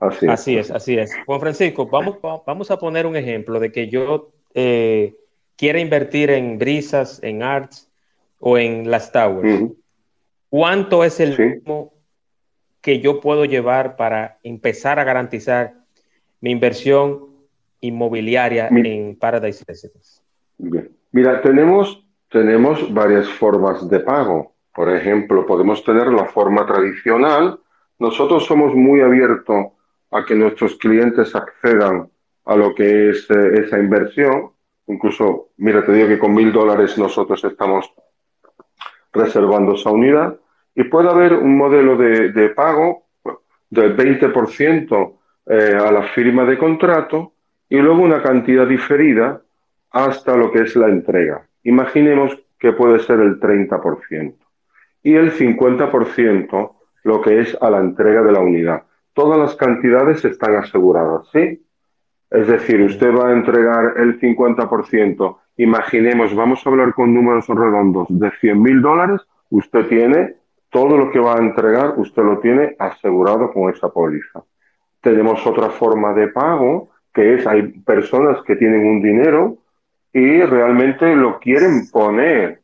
Así 0.00 0.56
es. 0.56 0.72
así 0.72 0.98
es, 0.98 1.14
Juan 1.24 1.38
Francisco, 1.38 1.86
vamos, 1.86 2.18
vamos 2.20 2.68
a 2.72 2.78
poner 2.80 3.06
un 3.06 3.14
ejemplo 3.14 3.60
de 3.60 3.70
que 3.70 3.88
yo 3.88 4.32
eh, 4.54 5.14
quiera 5.56 5.78
invertir 5.78 6.30
en 6.30 6.58
brisas, 6.58 7.22
en 7.22 7.44
arts 7.44 7.88
o 8.40 8.58
en 8.58 8.90
las 8.90 9.12
towers. 9.12 9.70
¿Cuánto 10.48 11.04
es 11.04 11.20
el 11.20 11.38
mismo 11.38 11.92
que 12.80 13.00
yo 13.00 13.20
puedo 13.20 13.44
llevar 13.44 13.96
para 13.96 14.38
empezar 14.42 14.98
a 14.98 15.04
garantizar 15.04 15.74
mi 16.40 16.50
inversión 16.50 17.26
inmobiliaria 17.80 18.68
en 18.68 19.16
Paradise 19.16 19.64
Residence? 19.66 20.22
Mira, 21.12 21.40
tenemos, 21.42 22.04
tenemos 22.28 22.92
varias 22.92 23.28
formas 23.28 23.88
de 23.88 24.00
pago. 24.00 24.54
Por 24.74 24.94
ejemplo, 24.94 25.46
podemos 25.46 25.82
tener 25.84 26.06
la 26.08 26.26
forma 26.26 26.66
tradicional. 26.66 27.58
Nosotros 27.98 28.46
somos 28.46 28.74
muy 28.74 29.00
abiertos 29.00 29.66
a 30.10 30.24
que 30.24 30.34
nuestros 30.34 30.76
clientes 30.76 31.34
accedan 31.34 32.08
a 32.44 32.56
lo 32.56 32.74
que 32.74 33.10
es 33.10 33.28
eh, 33.30 33.64
esa 33.64 33.78
inversión. 33.78 34.50
Incluso, 34.86 35.50
mira, 35.56 35.84
te 35.84 35.92
digo 35.92 36.08
que 36.08 36.18
con 36.18 36.34
mil 36.34 36.52
dólares 36.52 36.98
nosotros 36.98 37.42
estamos 37.44 37.92
reservando 39.12 39.74
esa 39.74 39.90
unidad. 39.90 40.36
Y 40.74 40.84
puede 40.84 41.10
haber 41.10 41.34
un 41.34 41.56
modelo 41.56 41.96
de, 41.96 42.48
pago, 42.50 43.04
del 43.68 43.96
20% 43.96 45.12
eh, 45.46 45.76
a 45.76 45.90
la 45.90 46.02
firma 46.14 46.44
de 46.44 46.58
contrato 46.58 47.32
y 47.68 47.76
luego 47.78 48.02
una 48.02 48.22
cantidad 48.22 48.66
diferida 48.66 49.40
hasta 49.90 50.36
lo 50.36 50.50
que 50.52 50.62
es 50.62 50.76
la 50.76 50.88
entrega. 50.88 51.46
Imaginemos 51.64 52.38
que 52.58 52.72
puede 52.72 52.98
ser 53.00 53.20
el 53.20 53.40
30% 53.40 54.34
y 55.02 55.14
el 55.14 55.32
50% 55.32 56.72
lo 57.04 57.20
que 57.20 57.40
es 57.40 57.56
a 57.60 57.70
la 57.70 57.78
entrega 57.78 58.22
de 58.22 58.32
la 58.32 58.40
unidad. 58.40 58.82
Todas 59.14 59.38
las 59.38 59.56
cantidades 59.56 60.24
están 60.24 60.56
aseguradas, 60.56 61.28
¿sí? 61.32 61.64
Es 62.30 62.46
decir, 62.46 62.80
usted 62.82 63.12
va 63.12 63.28
a 63.28 63.32
entregar 63.32 63.94
el 63.96 64.20
50%, 64.20 65.38
imaginemos, 65.56 66.34
vamos 66.34 66.64
a 66.64 66.70
hablar 66.70 66.94
con 66.94 67.12
números 67.12 67.48
redondos, 67.48 68.06
de 68.08 68.30
100 68.40 68.62
mil 68.62 68.80
dólares, 68.80 69.20
usted 69.50 69.86
tiene 69.86 70.36
todo 70.70 70.96
lo 70.96 71.10
que 71.10 71.18
va 71.18 71.34
a 71.34 71.42
entregar, 71.42 71.94
usted 71.98 72.22
lo 72.22 72.38
tiene 72.38 72.76
asegurado 72.78 73.52
con 73.52 73.72
esa 73.72 73.88
póliza. 73.88 74.42
Tenemos 75.00 75.44
otra 75.46 75.70
forma 75.70 76.12
de 76.14 76.28
pago, 76.28 76.90
que 77.12 77.34
es, 77.34 77.46
hay 77.46 77.62
personas 77.62 78.42
que 78.42 78.56
tienen 78.56 78.86
un 78.86 79.02
dinero 79.02 79.58
y 80.12 80.42
realmente 80.42 81.14
lo 81.14 81.38
quieren 81.38 81.88
poner 81.90 82.60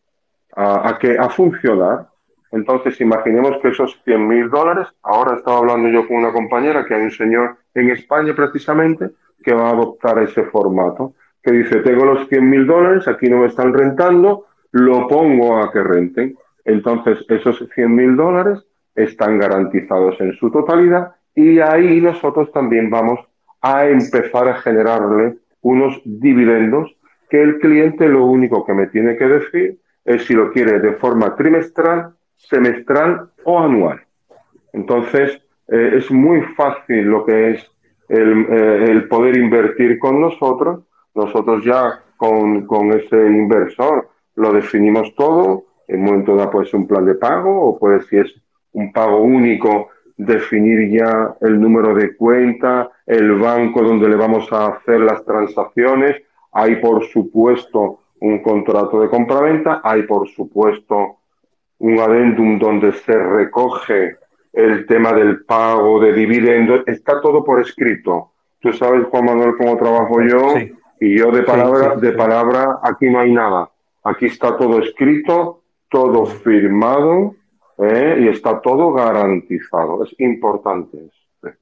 a, 0.54 0.96
que, 1.00 1.18
a 1.18 1.28
funcionar. 1.28 2.08
Entonces, 2.52 3.00
imaginemos 3.00 3.58
que 3.60 3.68
esos 3.68 4.00
100 4.04 4.28
mil 4.28 4.50
dólares, 4.50 4.88
ahora 5.02 5.36
estaba 5.36 5.58
hablando 5.58 5.88
yo 5.88 6.06
con 6.06 6.18
una 6.18 6.32
compañera 6.32 6.84
que 6.84 6.94
hay 6.94 7.02
un 7.02 7.10
señor 7.10 7.56
en 7.74 7.90
España 7.90 8.34
precisamente 8.34 9.10
que 9.42 9.52
va 9.52 9.68
a 9.68 9.72
adoptar 9.72 10.18
ese 10.20 10.44
formato, 10.44 11.14
que 11.42 11.52
dice, 11.52 11.80
tengo 11.80 12.04
los 12.04 12.28
100 12.28 12.50
mil 12.50 12.66
dólares, 12.66 13.06
aquí 13.06 13.28
no 13.28 13.38
me 13.38 13.46
están 13.46 13.72
rentando, 13.74 14.46
lo 14.72 15.06
pongo 15.06 15.58
a 15.58 15.72
que 15.72 15.82
renten. 15.82 16.36
Entonces, 16.66 17.24
esos 17.28 17.64
100 17.74 17.94
mil 17.94 18.16
dólares 18.16 18.58
están 18.94 19.38
garantizados 19.38 20.20
en 20.20 20.34
su 20.34 20.50
totalidad 20.50 21.12
y 21.34 21.60
ahí 21.60 22.00
nosotros 22.00 22.50
también 22.52 22.90
vamos 22.90 23.20
a 23.60 23.86
empezar 23.86 24.48
a 24.48 24.56
generarle 24.56 25.36
unos 25.60 26.00
dividendos 26.04 26.94
que 27.30 27.42
el 27.42 27.58
cliente 27.58 28.08
lo 28.08 28.24
único 28.24 28.64
que 28.64 28.74
me 28.74 28.86
tiene 28.88 29.16
que 29.16 29.26
decir 29.26 29.78
es 30.04 30.24
si 30.24 30.34
lo 30.34 30.52
quiere 30.52 30.78
de 30.78 30.92
forma 30.94 31.34
trimestral, 31.34 32.14
semestral 32.34 33.30
o 33.44 33.58
anual. 33.58 34.00
Entonces, 34.72 35.40
eh, 35.68 35.94
es 35.96 36.10
muy 36.10 36.42
fácil 36.56 37.04
lo 37.04 37.24
que 37.24 37.50
es 37.50 37.70
el, 38.08 38.46
eh, 38.48 38.84
el, 38.90 39.08
poder 39.08 39.36
invertir 39.36 39.98
con 39.98 40.20
nosotros. 40.20 40.84
Nosotros 41.14 41.64
ya 41.64 42.02
con, 42.16 42.66
con 42.66 42.92
ese 42.92 43.16
inversor 43.16 44.08
lo 44.36 44.52
definimos 44.52 45.14
todo. 45.16 45.64
En 45.88 46.00
un 46.00 46.06
momento 46.06 46.36
da 46.36 46.50
pues 46.50 46.72
un 46.74 46.86
plan 46.86 47.04
de 47.06 47.14
pago 47.14 47.68
o 47.68 47.78
puede 47.78 48.02
si 48.02 48.18
es 48.18 48.34
un 48.72 48.92
pago 48.92 49.18
único 49.18 49.88
definir 50.16 50.90
ya 50.90 51.34
el 51.40 51.60
número 51.60 51.94
de 51.94 52.16
cuenta, 52.16 52.90
el 53.06 53.32
banco 53.38 53.82
donde 53.82 54.08
le 54.08 54.16
vamos 54.16 54.50
a 54.52 54.66
hacer 54.68 55.00
las 55.00 55.24
transacciones. 55.24 56.22
Hay, 56.52 56.76
por 56.76 57.04
supuesto, 57.06 58.00
un 58.20 58.42
contrato 58.42 59.00
de 59.00 59.08
compraventa, 59.08 59.80
hay, 59.84 60.02
por 60.02 60.28
supuesto, 60.28 61.18
un 61.78 61.98
adendum 61.98 62.58
donde 62.58 62.92
se 62.92 63.12
recoge 63.12 64.16
el 64.52 64.86
tema 64.86 65.12
del 65.12 65.44
pago 65.44 66.00
de 66.00 66.14
dividendos. 66.14 66.82
Está 66.86 67.20
todo 67.20 67.44
por 67.44 67.60
escrito. 67.60 68.32
Tú 68.60 68.72
sabes, 68.72 69.04
Juan 69.06 69.26
Manuel, 69.26 69.54
cómo 69.58 69.76
trabajo 69.76 70.22
yo 70.22 70.54
y 70.98 71.18
yo 71.18 71.30
de 71.30 71.42
palabra, 71.42 71.96
de 71.96 72.12
palabra, 72.12 72.78
aquí 72.82 73.10
no 73.10 73.20
hay 73.20 73.32
nada. 73.32 73.70
Aquí 74.02 74.26
está 74.26 74.56
todo 74.56 74.78
escrito, 74.80 75.55
todo 75.88 76.26
firmado 76.26 77.34
¿eh? 77.78 78.18
y 78.20 78.28
está 78.28 78.60
todo 78.60 78.92
garantizado. 78.92 80.04
Es 80.04 80.14
importante 80.18 80.98
eso. 80.98 81.54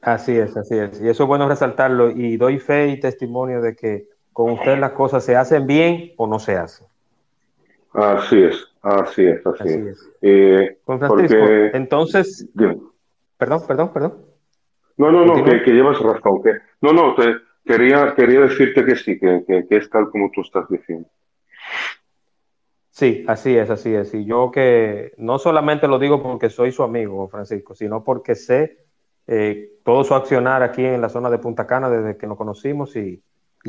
Así 0.00 0.36
es, 0.36 0.56
así 0.56 0.76
es. 0.76 1.00
Y 1.00 1.08
eso 1.08 1.22
es 1.22 1.28
bueno 1.28 1.48
resaltarlo 1.48 2.10
y 2.10 2.36
doy 2.36 2.58
fe 2.58 2.88
y 2.88 2.98
testimonio 2.98 3.62
de 3.62 3.76
que 3.76 4.08
con 4.32 4.50
usted 4.50 4.78
las 4.78 4.92
cosas 4.92 5.24
se 5.24 5.36
hacen 5.36 5.66
bien 5.66 6.12
o 6.16 6.26
no 6.26 6.40
se 6.40 6.56
hacen. 6.56 6.86
Así 7.92 8.42
es, 8.42 8.66
así 8.82 9.26
es, 9.26 9.46
así, 9.46 9.68
es. 9.68 10.10
Eh, 10.22 10.78
porque... 10.84 11.70
entonces... 11.74 12.48
Perdón, 13.36 13.60
perdón, 13.66 13.92
perdón. 13.92 14.14
No, 14.96 15.12
no, 15.12 15.24
no, 15.24 15.44
que, 15.44 15.70
llevas 15.70 16.00
razón. 16.00 16.42
Que, 16.42 16.52
no, 16.80 16.92
no, 16.92 17.14
te, 17.14 17.36
quería, 17.64 18.14
quería 18.14 18.40
decirte 18.40 18.84
que 18.84 18.96
sí, 18.96 19.18
que, 19.18 19.44
que 19.46 19.76
es 19.76 19.90
tal 19.90 20.10
como 20.10 20.30
tú 20.32 20.40
estás 20.40 20.68
diciendo. 20.68 21.08
Sí, 22.92 23.24
así 23.26 23.56
es, 23.56 23.70
así 23.70 23.94
es. 23.94 24.12
Y 24.12 24.26
yo 24.26 24.50
que 24.50 25.14
no 25.16 25.38
solamente 25.38 25.88
lo 25.88 25.98
digo 25.98 26.22
porque 26.22 26.50
soy 26.50 26.72
su 26.72 26.82
amigo, 26.82 27.26
Francisco, 27.26 27.74
sino 27.74 28.04
porque 28.04 28.34
sé 28.34 28.84
eh, 29.26 29.78
todo 29.82 30.04
su 30.04 30.14
accionar 30.14 30.62
aquí 30.62 30.84
en 30.84 31.00
la 31.00 31.08
zona 31.08 31.30
de 31.30 31.38
Punta 31.38 31.66
Cana 31.66 31.88
desde 31.88 32.18
que 32.18 32.26
nos 32.26 32.36
conocimos 32.36 32.94
y, 32.96 33.22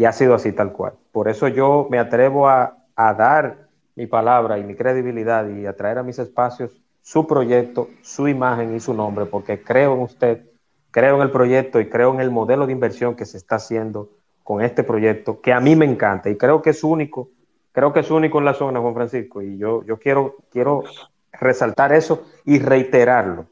ha 0.05 0.11
sido 0.11 0.33
así 0.35 0.51
tal 0.51 0.73
cual. 0.73 0.93
Por 1.13 1.29
eso 1.29 1.47
yo 1.47 1.87
me 1.89 1.99
atrevo 1.99 2.49
a, 2.49 2.79
dar 2.95 3.69
mi 3.95 4.07
palabra 4.07 4.57
y 4.59 4.63
mi 4.63 4.75
credibilidad 4.75 5.47
y 5.47 5.65
a 5.67 5.75
traer 5.75 5.99
a 5.99 6.03
mis 6.03 6.19
espacios 6.19 6.81
su 7.01 7.25
proyecto, 7.25 7.89
su 8.01 8.27
imagen 8.27 8.75
y 8.75 8.79
su 8.81 8.93
nombre, 8.93 9.25
porque 9.25 9.63
creo 9.63 9.93
en 9.93 10.01
usted, 10.01 10.49
creo 10.91 11.15
en 11.15 11.21
el 11.21 11.31
proyecto 11.31 11.79
y 11.79 11.89
creo 11.89 12.13
en 12.13 12.19
el 12.19 12.29
modelo 12.29 12.65
de 12.65 12.73
inversión 12.73 13.15
que 13.15 13.25
se 13.25 13.37
está 13.37 13.55
haciendo 13.55 14.09
con 14.43 14.61
este 14.61 14.83
proyecto, 14.83 15.39
que 15.39 15.53
a 15.53 15.61
mí 15.61 15.75
me 15.75 15.85
encanta 15.85 16.29
y 16.29 16.35
creo 16.35 16.61
que 16.61 16.71
es 16.71 16.83
único 16.83 17.29
creo 17.73 17.91
que 17.91 17.99
es 17.99 18.11
único 18.11 18.39
en 18.39 18.45
la 18.45 18.53
zona, 18.53 18.79
Juan 18.79 18.93
Francisco, 18.93 19.41
y 19.41 19.57
yo, 19.57 19.83
yo 19.83 19.97
quiero, 19.97 20.37
quiero 20.49 20.83
resaltar 21.33 21.91
eso 21.91 22.25
y 22.45 22.59
reiterarlo. 22.59 23.47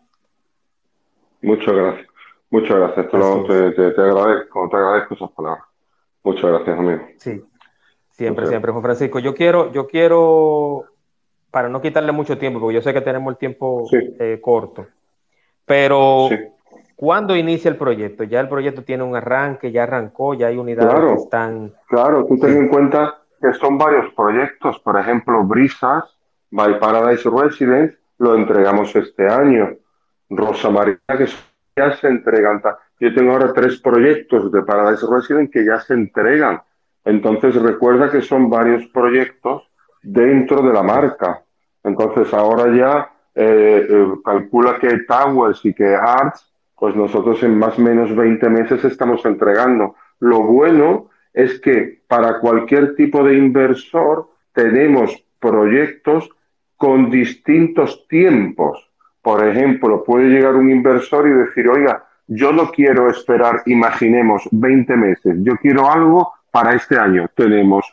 Muchas 1.42 1.76
gracias. 1.76 2.08
Muchas 2.52 2.78
gracias. 2.78 3.10
Te, 3.10 3.92
te, 3.92 4.02
agradezco, 4.02 4.70
te 4.70 4.78
agradezco 4.78 5.14
esas 5.16 5.32
palabras. 5.32 5.64
Muchas 6.24 6.52
gracias, 6.52 6.80
amigo. 6.80 7.02
Sí, 7.18 7.42
siempre, 8.12 8.46
siempre, 8.48 8.72
Juan 8.72 8.84
Francisco. 8.84 9.20
Yo 9.20 9.34
quiero, 9.34 9.72
yo 9.72 9.88
quiero, 9.88 10.86
para 11.50 11.68
no 11.70 11.82
quitarle 11.82 12.12
mucho 12.12 12.38
tiempo, 12.38 12.60
porque 12.60 12.76
yo 12.76 12.82
sé 12.82 12.94
que 12.94 13.02
tenemos 13.02 13.32
el 13.32 13.38
tiempo 13.38 13.90
eh, 13.92 14.40
corto, 14.42 14.86
pero 15.66 16.30
¿cuándo 16.96 17.36
inicia 17.36 17.70
el 17.70 17.78
proyecto? 17.78 18.24
Ya 18.26 18.40
el 18.40 18.50
proyecto 18.50 18.84
tiene 18.84 19.04
un 19.04 19.16
arranque, 19.16 19.72
ya 19.72 19.84
arrancó, 19.84 20.36
ya 20.36 20.48
hay 20.48 20.58
unidades 20.58 20.94
que 20.94 21.24
están... 21.24 21.74
Claro, 21.88 22.26
tú 22.26 22.38
ten 22.38 22.58
en 22.58 22.68
cuenta 22.68 23.21
que 23.42 23.54
son 23.54 23.78
varios 23.78 24.14
proyectos, 24.14 24.80
por 24.80 25.00
ejemplo, 25.00 25.44
Brisas 25.44 26.04
by 26.52 26.80
Paradise 26.80 27.30
Residence, 27.30 27.98
lo 28.20 28.36
entregamos 28.36 28.96
este 28.96 29.28
año. 29.28 29.70
Rosa 30.30 30.70
María, 30.70 31.00
que 31.08 31.28
ya 31.76 31.92
se 31.98 32.08
entregan. 32.08 32.62
Yo 33.00 33.14
tengo 33.14 33.34
ahora 33.34 33.52
tres 33.54 33.82
proyectos 33.82 34.52
de 34.52 34.62
Paradise 34.62 35.06
Residence 35.10 35.52
que 35.52 35.66
ya 35.66 35.80
se 35.80 35.94
entregan. 35.94 36.62
Entonces 37.04 37.56
recuerda 37.56 38.12
que 38.12 38.22
son 38.22 38.50
varios 38.50 38.86
proyectos 38.88 39.70
dentro 40.02 40.62
de 40.62 40.74
la 40.74 40.84
marca. 40.84 41.44
Entonces 41.84 42.34
ahora 42.34 42.74
ya 42.76 43.12
eh, 43.34 43.88
eh, 43.90 44.08
calcula 44.24 44.78
que 44.78 45.00
Towers 45.00 45.66
y 45.66 45.74
que 45.74 45.96
Arts, 45.96 46.52
pues 46.76 46.96
nosotros 46.96 47.42
en 47.44 47.58
más 47.58 47.78
o 47.78 47.82
menos 47.82 48.16
20 48.16 48.50
meses 48.50 48.84
estamos 48.86 49.26
entregando. 49.26 49.96
Lo 50.20 50.44
bueno 50.44 51.10
es 51.34 51.60
que 51.60 52.02
para 52.08 52.40
cualquier 52.40 52.96
tipo 52.96 53.24
de 53.24 53.36
inversor 53.36 54.30
tenemos 54.54 55.24
proyectos 55.40 56.30
con 56.78 57.10
distintos 57.10 58.08
tiempos. 58.08 58.90
Por 59.22 59.48
ejemplo, 59.48 60.04
puede 60.04 60.30
llegar 60.30 60.56
un 60.56 60.72
inversor 60.72 61.28
y 61.28 61.34
decir, 61.34 61.70
oiga, 61.70 62.06
yo 62.28 62.52
no 62.52 62.72
quiero 62.72 63.10
esperar, 63.10 63.62
imaginemos, 63.66 64.48
20 64.52 64.96
meses, 64.98 65.36
yo 65.40 65.58
quiero 65.58 65.90
algo 65.90 66.34
para 66.50 66.74
este 66.74 66.98
año. 66.98 67.30
Tenemos, 67.36 67.86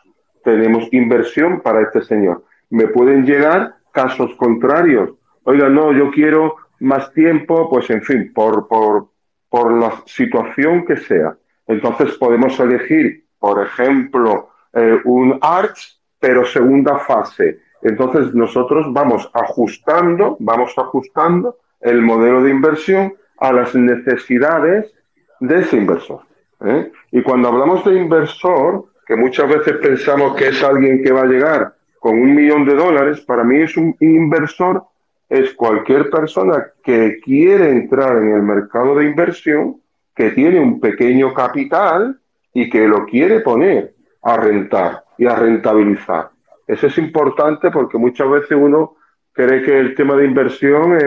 tenemos 0.42 0.88
inversión 0.92 1.60
para 1.60 1.82
este 1.82 2.02
señor. 2.02 2.44
Me 2.70 2.88
pueden 2.88 3.24
llegar 3.24 3.74
casos 3.92 4.34
contrarios. 4.36 5.10
Oiga, 5.44 5.68
no, 5.68 5.92
yo 5.92 6.10
quiero 6.10 6.56
más 6.80 7.12
tiempo, 7.12 7.68
pues 7.68 7.90
en 7.90 8.02
fin, 8.02 8.32
por, 8.32 8.68
por, 8.68 9.08
por 9.48 9.72
la 9.72 10.02
situación 10.06 10.84
que 10.84 10.96
sea. 10.96 11.36
Entonces 11.66 12.16
podemos 12.16 12.58
elegir 12.60 13.24
por 13.38 13.64
ejemplo, 13.64 14.50
eh, 14.72 15.00
un 15.04 15.38
ARCH, 15.40 15.98
pero 16.18 16.44
segunda 16.44 16.98
fase. 16.98 17.60
Entonces 17.82 18.34
nosotros 18.34 18.86
vamos 18.92 19.30
ajustando, 19.32 20.36
vamos 20.40 20.74
ajustando 20.76 21.56
el 21.80 22.02
modelo 22.02 22.42
de 22.42 22.50
inversión 22.50 23.14
a 23.38 23.52
las 23.52 23.74
necesidades 23.74 24.92
de 25.40 25.60
ese 25.60 25.76
inversor. 25.76 26.22
¿eh? 26.64 26.90
Y 27.12 27.22
cuando 27.22 27.48
hablamos 27.48 27.84
de 27.84 27.94
inversor, 27.94 28.86
que 29.06 29.16
muchas 29.16 29.48
veces 29.48 29.76
pensamos 29.76 30.36
que 30.36 30.48
es 30.48 30.62
alguien 30.62 31.02
que 31.02 31.12
va 31.12 31.22
a 31.22 31.26
llegar 31.26 31.74
con 32.00 32.20
un 32.20 32.34
millón 32.34 32.64
de 32.64 32.74
dólares, 32.74 33.20
para 33.20 33.44
mí 33.44 33.60
es 33.62 33.76
un 33.76 33.96
inversor, 34.00 34.84
es 35.28 35.54
cualquier 35.54 36.10
persona 36.10 36.66
que 36.82 37.18
quiere 37.22 37.70
entrar 37.70 38.16
en 38.18 38.32
el 38.32 38.42
mercado 38.42 38.94
de 38.96 39.06
inversión, 39.06 39.80
que 40.14 40.30
tiene 40.30 40.60
un 40.60 40.80
pequeño 40.80 41.32
capital 41.32 42.18
y 42.62 42.68
que 42.68 42.88
lo 42.88 43.06
quiere 43.06 43.40
poner 43.40 43.94
a 44.22 44.36
rentar 44.36 45.04
y 45.16 45.26
a 45.26 45.36
rentabilizar. 45.36 46.30
Eso 46.66 46.88
es 46.88 46.98
importante 46.98 47.70
porque 47.70 47.98
muchas 47.98 48.28
veces 48.28 48.58
uno 48.60 48.96
cree 49.32 49.62
que 49.62 49.78
el 49.78 49.94
tema 49.94 50.16
de 50.16 50.24
inversión 50.24 50.98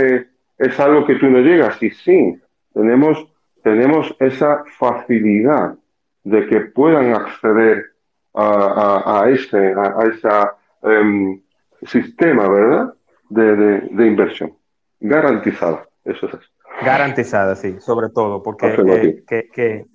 es, 0.58 0.80
algo 0.80 1.06
que 1.06 1.16
tú 1.16 1.28
no 1.28 1.40
llegas 1.40 1.82
y 1.84 1.90
sí, 1.90 2.40
tenemos, 2.74 3.28
tenemos 3.64 4.16
esa 4.20 4.64
facilidad 4.78 5.76
de 6.24 6.46
que 6.48 6.62
puedan 6.62 7.14
acceder 7.14 7.86
a, 8.34 9.22
a, 9.24 9.30
ese, 9.30 9.74
a, 9.76 10.04
esa, 10.06 10.56
em, 10.84 11.42
sistema, 11.84 12.48
¿verdad? 12.48 12.94
De, 13.30 13.56
de, 13.56 14.08
inversión. 14.08 14.54
Garantizada, 15.00 15.86
eso 16.06 16.28
es. 16.28 16.40
Garantizada, 16.86 17.56
sí, 17.56 17.80
sobre 17.80 18.10
todo, 18.10 18.42
porque 18.42 18.68
eh, 18.68 19.24
que, 19.28 19.50
que, 19.52 19.86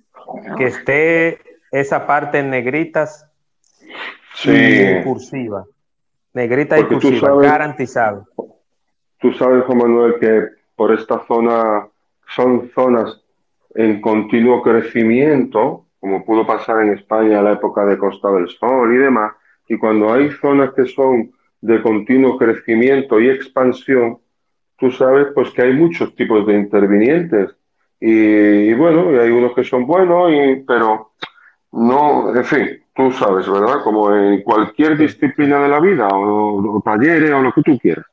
que, 0.57 0.63
esté 0.65 1.39
esa 1.71 2.05
parte 2.05 2.39
en 2.39 2.49
negritas 2.49 3.29
sí. 4.35 4.51
y 4.51 5.03
cursiva. 5.03 5.65
Negrita 6.33 6.79
y 6.79 6.83
cursiva, 6.83 7.35
garantizado. 7.41 8.27
Tú 9.19 9.33
sabes, 9.33 9.63
Juan 9.65 9.79
Manuel, 9.79 10.15
que 10.19 10.43
por 10.75 10.93
esta 10.93 11.25
zona 11.25 11.87
son 12.35 12.69
zonas 12.75 13.21
en 13.73 14.01
continuo 14.01 14.61
crecimiento, 14.61 15.85
como 15.99 16.23
pudo 16.23 16.45
pasar 16.45 16.83
en 16.83 16.93
España 16.93 17.39
a 17.39 17.43
la 17.43 17.53
época 17.53 17.85
de 17.85 17.97
Costa 17.97 18.31
del 18.31 18.49
Sol 18.49 18.93
y 18.93 18.97
demás, 18.97 19.33
y 19.67 19.77
cuando 19.77 20.13
hay 20.13 20.29
zonas 20.31 20.73
que 20.73 20.85
son 20.85 21.31
de 21.61 21.81
continuo 21.81 22.37
crecimiento 22.37 23.19
y 23.19 23.29
expansión, 23.29 24.19
tú 24.77 24.91
sabes 24.91 25.27
pues 25.33 25.49
que 25.51 25.63
hay 25.63 25.73
muchos 25.73 26.15
tipos 26.15 26.45
de 26.45 26.53
intervinientes. 26.53 27.55
Y, 27.99 28.73
bueno, 28.75 29.11
y 29.11 29.17
hay 29.17 29.31
unos 29.31 29.53
que 29.53 29.63
son 29.63 29.87
buenos, 29.87 30.31
y, 30.31 30.63
pero 30.67 31.13
no, 31.71 32.35
en 32.35 32.45
fin, 32.45 32.83
tú 32.95 33.11
sabes, 33.11 33.49
¿verdad? 33.49 33.83
Como 33.83 34.13
en 34.13 34.41
cualquier 34.41 34.97
disciplina 34.97 35.61
de 35.61 35.69
la 35.69 35.79
vida, 35.79 36.07
o, 36.11 36.81
talleres, 36.83 37.31
o 37.31 37.41
lo 37.41 37.53
que 37.53 37.61
tú 37.61 37.77
quieras. 37.77 38.05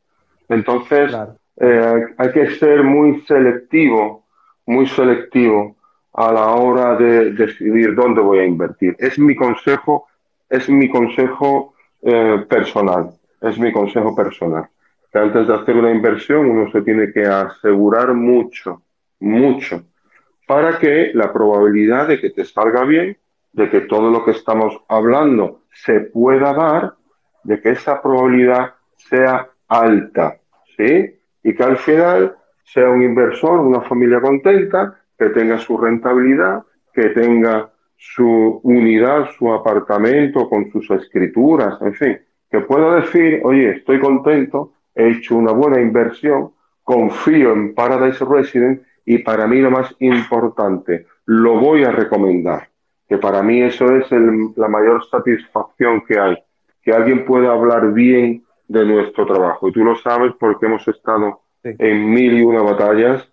Entonces, 0.48 1.16
eh, 1.56 2.04
hay 2.18 2.32
que 2.32 2.50
ser 2.56 2.82
muy 2.82 3.20
selectivo, 3.22 4.24
muy 4.66 4.86
selectivo 4.86 5.76
a 6.12 6.32
la 6.32 6.46
hora 6.50 6.96
de 6.96 7.32
decidir 7.32 7.94
dónde 7.94 8.20
voy 8.20 8.40
a 8.40 8.44
invertir. 8.44 8.94
Es 8.98 9.18
mi 9.18 9.34
consejo, 9.34 10.06
es 10.48 10.68
mi 10.68 10.88
consejo 10.88 11.74
eh, 12.02 12.44
personal, 12.48 13.10
es 13.40 13.58
mi 13.58 13.72
consejo 13.72 14.14
personal. 14.14 14.66
Que 15.12 15.18
antes 15.18 15.46
de 15.46 15.54
hacer 15.54 15.76
una 15.76 15.90
inversión 15.90 16.46
uno 16.46 16.70
se 16.70 16.82
tiene 16.82 17.12
que 17.12 17.24
asegurar 17.24 18.14
mucho, 18.14 18.82
mucho, 19.20 19.82
para 20.46 20.78
que 20.78 21.10
la 21.14 21.32
probabilidad 21.32 22.08
de 22.08 22.20
que 22.20 22.30
te 22.30 22.44
salga 22.44 22.84
bien, 22.84 23.16
de 23.54 23.70
que 23.70 23.82
todo 23.82 24.10
lo 24.10 24.24
que 24.24 24.32
estamos 24.32 24.76
hablando 24.88 25.62
se 25.72 26.00
pueda 26.00 26.52
dar, 26.52 26.94
de 27.44 27.60
que 27.60 27.70
esa 27.70 28.02
probabilidad 28.02 28.74
sea 28.96 29.48
alta, 29.68 30.38
¿sí? 30.76 31.14
Y 31.42 31.54
que 31.54 31.62
al 31.62 31.76
final 31.76 32.36
sea 32.64 32.88
un 32.90 33.02
inversor, 33.02 33.60
una 33.60 33.82
familia 33.82 34.20
contenta, 34.20 34.98
que 35.16 35.28
tenga 35.30 35.58
su 35.58 35.78
rentabilidad, 35.78 36.62
que 36.92 37.10
tenga 37.10 37.70
su 37.96 38.60
unidad, 38.62 39.30
su 39.38 39.52
apartamento 39.52 40.48
con 40.48 40.70
sus 40.70 40.90
escrituras, 40.90 41.80
en 41.80 41.94
fin, 41.94 42.18
que 42.50 42.60
pueda 42.60 42.96
decir, 42.96 43.40
oye, 43.44 43.76
estoy 43.76 44.00
contento, 44.00 44.72
he 44.94 45.08
hecho 45.08 45.36
una 45.36 45.52
buena 45.52 45.80
inversión, 45.80 46.52
confío 46.82 47.52
en 47.52 47.74
Paradise 47.74 48.24
Resident 48.24 48.82
y 49.04 49.18
para 49.18 49.46
mí 49.46 49.60
lo 49.60 49.70
más 49.70 49.94
importante, 50.00 51.06
lo 51.26 51.58
voy 51.58 51.84
a 51.84 51.92
recomendar, 51.92 52.68
que 53.08 53.18
para 53.18 53.42
mí 53.42 53.62
eso 53.62 53.94
es 53.96 54.10
la 54.56 54.68
mayor 54.68 55.04
satisfacción 55.08 56.02
que 56.06 56.18
hay, 56.18 56.36
que 56.82 56.92
alguien 56.92 57.24
pueda 57.24 57.52
hablar 57.52 57.92
bien 57.92 58.44
de 58.68 58.84
nuestro 58.84 59.26
trabajo. 59.26 59.68
Y 59.68 59.72
tú 59.72 59.84
lo 59.84 59.96
sabes 59.96 60.32
porque 60.38 60.66
hemos 60.66 60.86
estado 60.88 61.40
en 61.62 62.10
mil 62.10 62.38
y 62.38 62.42
una 62.42 62.62
batallas 62.62 63.28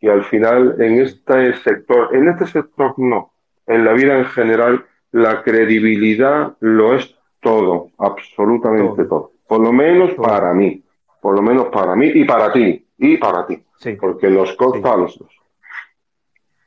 y 0.00 0.08
al 0.08 0.24
final 0.24 0.80
en 0.80 1.00
este 1.00 1.54
sector, 1.54 2.14
en 2.14 2.28
este 2.28 2.46
sector 2.46 2.94
no, 2.98 3.32
en 3.66 3.84
la 3.84 3.92
vida 3.92 4.18
en 4.18 4.24
general 4.26 4.84
la 5.12 5.42
credibilidad 5.42 6.56
lo 6.60 6.94
es 6.94 7.16
todo, 7.40 7.90
absolutamente 7.98 9.04
todo. 9.04 9.32
Por 9.48 9.60
lo 9.60 9.72
menos 9.72 10.12
para 10.14 10.52
mí, 10.52 10.82
por 11.20 11.34
lo 11.34 11.42
menos 11.42 11.66
para 11.68 11.94
mí 11.96 12.10
y 12.14 12.24
para 12.24 12.52
ti, 12.52 12.84
y 12.98 13.16
para 13.16 13.46
ti, 13.46 13.62
porque 14.00 14.28
los 14.28 14.52
consta 14.54 14.92
a 14.92 14.96
los 14.96 15.18
dos. 15.18 15.30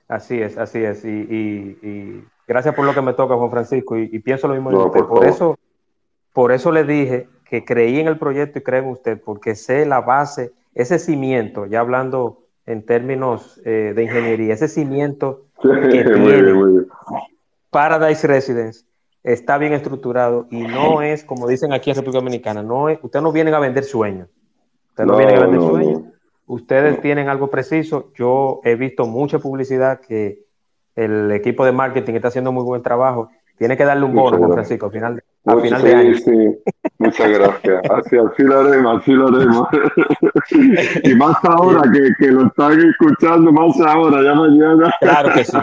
Así 0.07 0.41
es, 0.41 0.57
así 0.57 0.83
es. 0.83 1.05
Y, 1.05 2.23
gracias 2.49 2.73
por 2.73 2.83
lo 2.83 2.95
que 2.95 3.01
me 3.03 3.13
toca, 3.13 3.35
Juan 3.35 3.51
Francisco, 3.51 3.95
y, 3.95 4.19
pienso 4.19 4.47
lo 4.47 4.55
mismo 4.55 4.71
usted. 4.85 5.01
Por, 5.05 5.25
eso, 5.25 5.57
por 6.33 6.51
eso 6.51 6.71
le 6.71 6.83
dije 6.83 7.29
que 7.45 7.63
creí 7.63 7.99
en 7.99 8.07
el 8.07 8.17
proyecto 8.17 8.57
y 8.57 8.63
creo 8.63 8.81
en 8.81 8.89
usted, 8.89 9.21
porque 9.23 9.55
sé 9.55 9.85
la 9.85 10.01
base, 10.01 10.51
ese 10.73 10.97
cimiento, 10.97 11.67
ya 11.67 11.79
hablando 11.79 12.41
en 12.65 12.83
términos 12.83 13.62
eh, 13.65 13.93
de 13.95 14.03
ingeniería, 14.03 14.55
ese 14.55 14.67
cimiento 14.67 15.45
que 15.62 15.69
tiene 15.91 16.85
Paradise 17.69 18.27
Residence 18.27 18.83
está 19.23 19.59
bien 19.59 19.73
estructurado 19.73 20.47
y 20.49 20.63
no 20.63 21.03
es, 21.03 21.23
como 21.23 21.47
dicen 21.47 21.71
aquí 21.71 21.91
en 21.91 21.97
República 21.97 22.17
Dominicana, 22.17 22.63
no 22.63 22.89
es, 22.89 22.97
ustedes 23.03 23.21
no 23.21 23.31
vienen 23.31 23.53
a 23.53 23.59
vender 23.59 23.83
sueños. 23.83 24.27
Ustedes 24.89 25.07
no, 25.07 25.17
vienen 25.17 25.38
a 25.38 25.41
vender 25.41 25.62
sueños. 25.62 26.01
Ustedes 26.47 26.99
tienen 27.01 27.29
algo 27.29 27.51
preciso. 27.51 28.12
Yo 28.15 28.59
he 28.63 28.73
visto 28.73 29.05
mucha 29.05 29.38
publicidad 29.38 29.99
que 29.99 30.48
el 30.99 31.31
equipo 31.31 31.65
de 31.65 31.71
marketing 31.71 32.15
está 32.15 32.27
haciendo 32.27 32.51
muy 32.51 32.63
buen 32.63 32.81
trabajo. 32.81 33.29
Tiene 33.57 33.75
que 33.75 33.83
darle 33.83 34.05
un 34.05 34.15
bono, 34.15 34.38
Juan 34.38 34.53
Francisco, 34.53 34.85
al 34.85 34.91
final, 34.93 35.23
al 35.45 35.62
final 35.62 35.83
de 35.83 35.93
año. 35.93 36.15
Sí. 36.15 36.57
Muchas 36.97 37.29
gracias. 37.29 37.81
Así, 37.89 38.17
así 38.17 38.43
lo 38.43 38.59
haremos, 38.59 39.01
así 39.01 39.12
lo 39.12 39.27
haremos. 39.27 39.67
y 41.03 41.13
más 41.15 41.35
ahora 41.43 41.81
que, 41.91 42.09
que, 42.17 42.31
lo 42.31 42.47
están 42.47 42.79
escuchando, 42.79 43.51
más 43.51 43.77
ahora, 43.81 44.23
ya 44.23 44.33
mañana. 44.33 44.93
Claro 45.01 45.33
que 45.33 45.43
sí. 45.43 45.57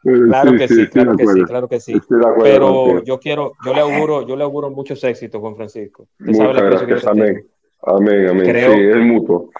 Claro 0.00 0.52
que 0.52 0.68
sí, 0.68 0.86
claro 0.86 1.16
que 1.16 1.26
sí, 1.26 1.42
claro 1.42 1.68
que 1.68 1.80
sí. 1.80 2.00
Pero 2.40 3.02
yo 3.02 3.18
quiero, 3.18 3.52
yo 3.64 3.74
le 3.74 3.80
auguro, 3.80 4.24
yo 4.28 4.36
le 4.36 4.44
auguro 4.44 4.70
muchos 4.70 5.02
éxitos, 5.02 5.40
Juan 5.40 5.56
Francisco. 5.56 6.06
Muchas 6.20 6.54
gracias. 6.54 7.06
Amén. 7.08 7.44
Amén, 7.82 8.28
amén. 8.28 8.44
Creo, 8.44 8.74
sí, 8.74 8.80
es 8.80 8.96
mutuo. 8.96 9.50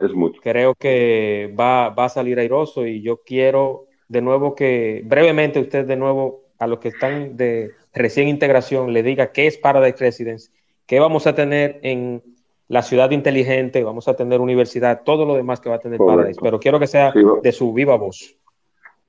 Es 0.00 0.12
mutuo. 0.12 0.40
Creo 0.42 0.74
que 0.74 1.54
va, 1.58 1.90
va 1.90 2.06
a 2.06 2.08
salir 2.08 2.38
airoso 2.40 2.84
y 2.84 3.00
yo 3.00 3.20
quiero 3.24 3.85
de 4.08 4.20
nuevo 4.22 4.54
que 4.54 5.02
brevemente 5.04 5.60
usted 5.60 5.86
de 5.86 5.96
nuevo 5.96 6.42
a 6.58 6.66
los 6.66 6.78
que 6.78 6.88
están 6.88 7.36
de 7.36 7.72
recién 7.92 8.28
integración 8.28 8.92
le 8.92 9.02
diga 9.02 9.32
qué 9.32 9.46
es 9.46 9.58
Paradise 9.58 9.98
Residence, 9.98 10.50
qué 10.86 11.00
vamos 11.00 11.26
a 11.26 11.34
tener 11.34 11.80
en 11.82 12.22
la 12.68 12.82
ciudad 12.82 13.10
inteligente, 13.10 13.84
vamos 13.84 14.08
a 14.08 14.14
tener 14.14 14.40
universidad, 14.40 15.02
todo 15.04 15.24
lo 15.24 15.34
demás 15.34 15.60
que 15.60 15.68
va 15.68 15.76
a 15.76 15.80
tener 15.80 15.98
Paradise, 15.98 16.40
pero 16.42 16.58
quiero 16.58 16.78
que 16.78 16.86
sea 16.86 17.12
de 17.42 17.52
su 17.52 17.72
viva 17.72 17.96
voz. 17.96 18.36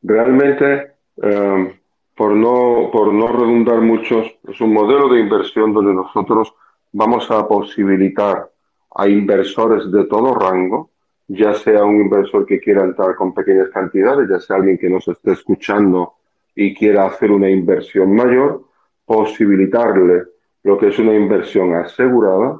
Realmente, 0.04 0.92
em, 1.22 1.74
por, 2.16 2.36
no, 2.36 2.90
por 2.92 3.14
no 3.14 3.28
redundar 3.28 3.82
mucho, 3.82 4.22
es 4.48 4.62
un 4.62 4.74
modelo 4.74 5.10
de 5.10 5.20
inversión 5.20 5.74
donde 5.74 5.94
nosotros 5.94 6.54
vamos 6.92 7.30
a 7.32 7.48
posibilitar 7.48 8.50
a 8.96 9.08
inversores 9.08 9.92
de 9.92 10.06
todo 10.06 10.34
rango, 10.34 10.92
ya 11.28 11.54
sea 11.54 11.84
un 11.84 12.02
inversor 12.02 12.46
que 12.46 12.60
quiera 12.60 12.84
entrar 12.84 13.16
con 13.16 13.34
pequeñas 13.34 13.70
cantidades, 13.70 14.30
ya 14.30 14.40
sea 14.40 14.58
alguien 14.58 14.78
que 14.78 14.90
nos 14.90 15.08
esté 15.08 15.34
escuchando 15.34 16.14
y 16.56 16.74
quiera 16.74 17.06
hacer 17.06 17.32
una 17.32 17.50
inversión 17.50 18.16
mayor, 18.16 18.64
posibilitarle 19.06 20.24
lo 20.64 20.78
que 20.78 20.88
es 20.88 21.00
una 21.00 21.14
inversión 21.14 21.74
asegurada 21.76 22.60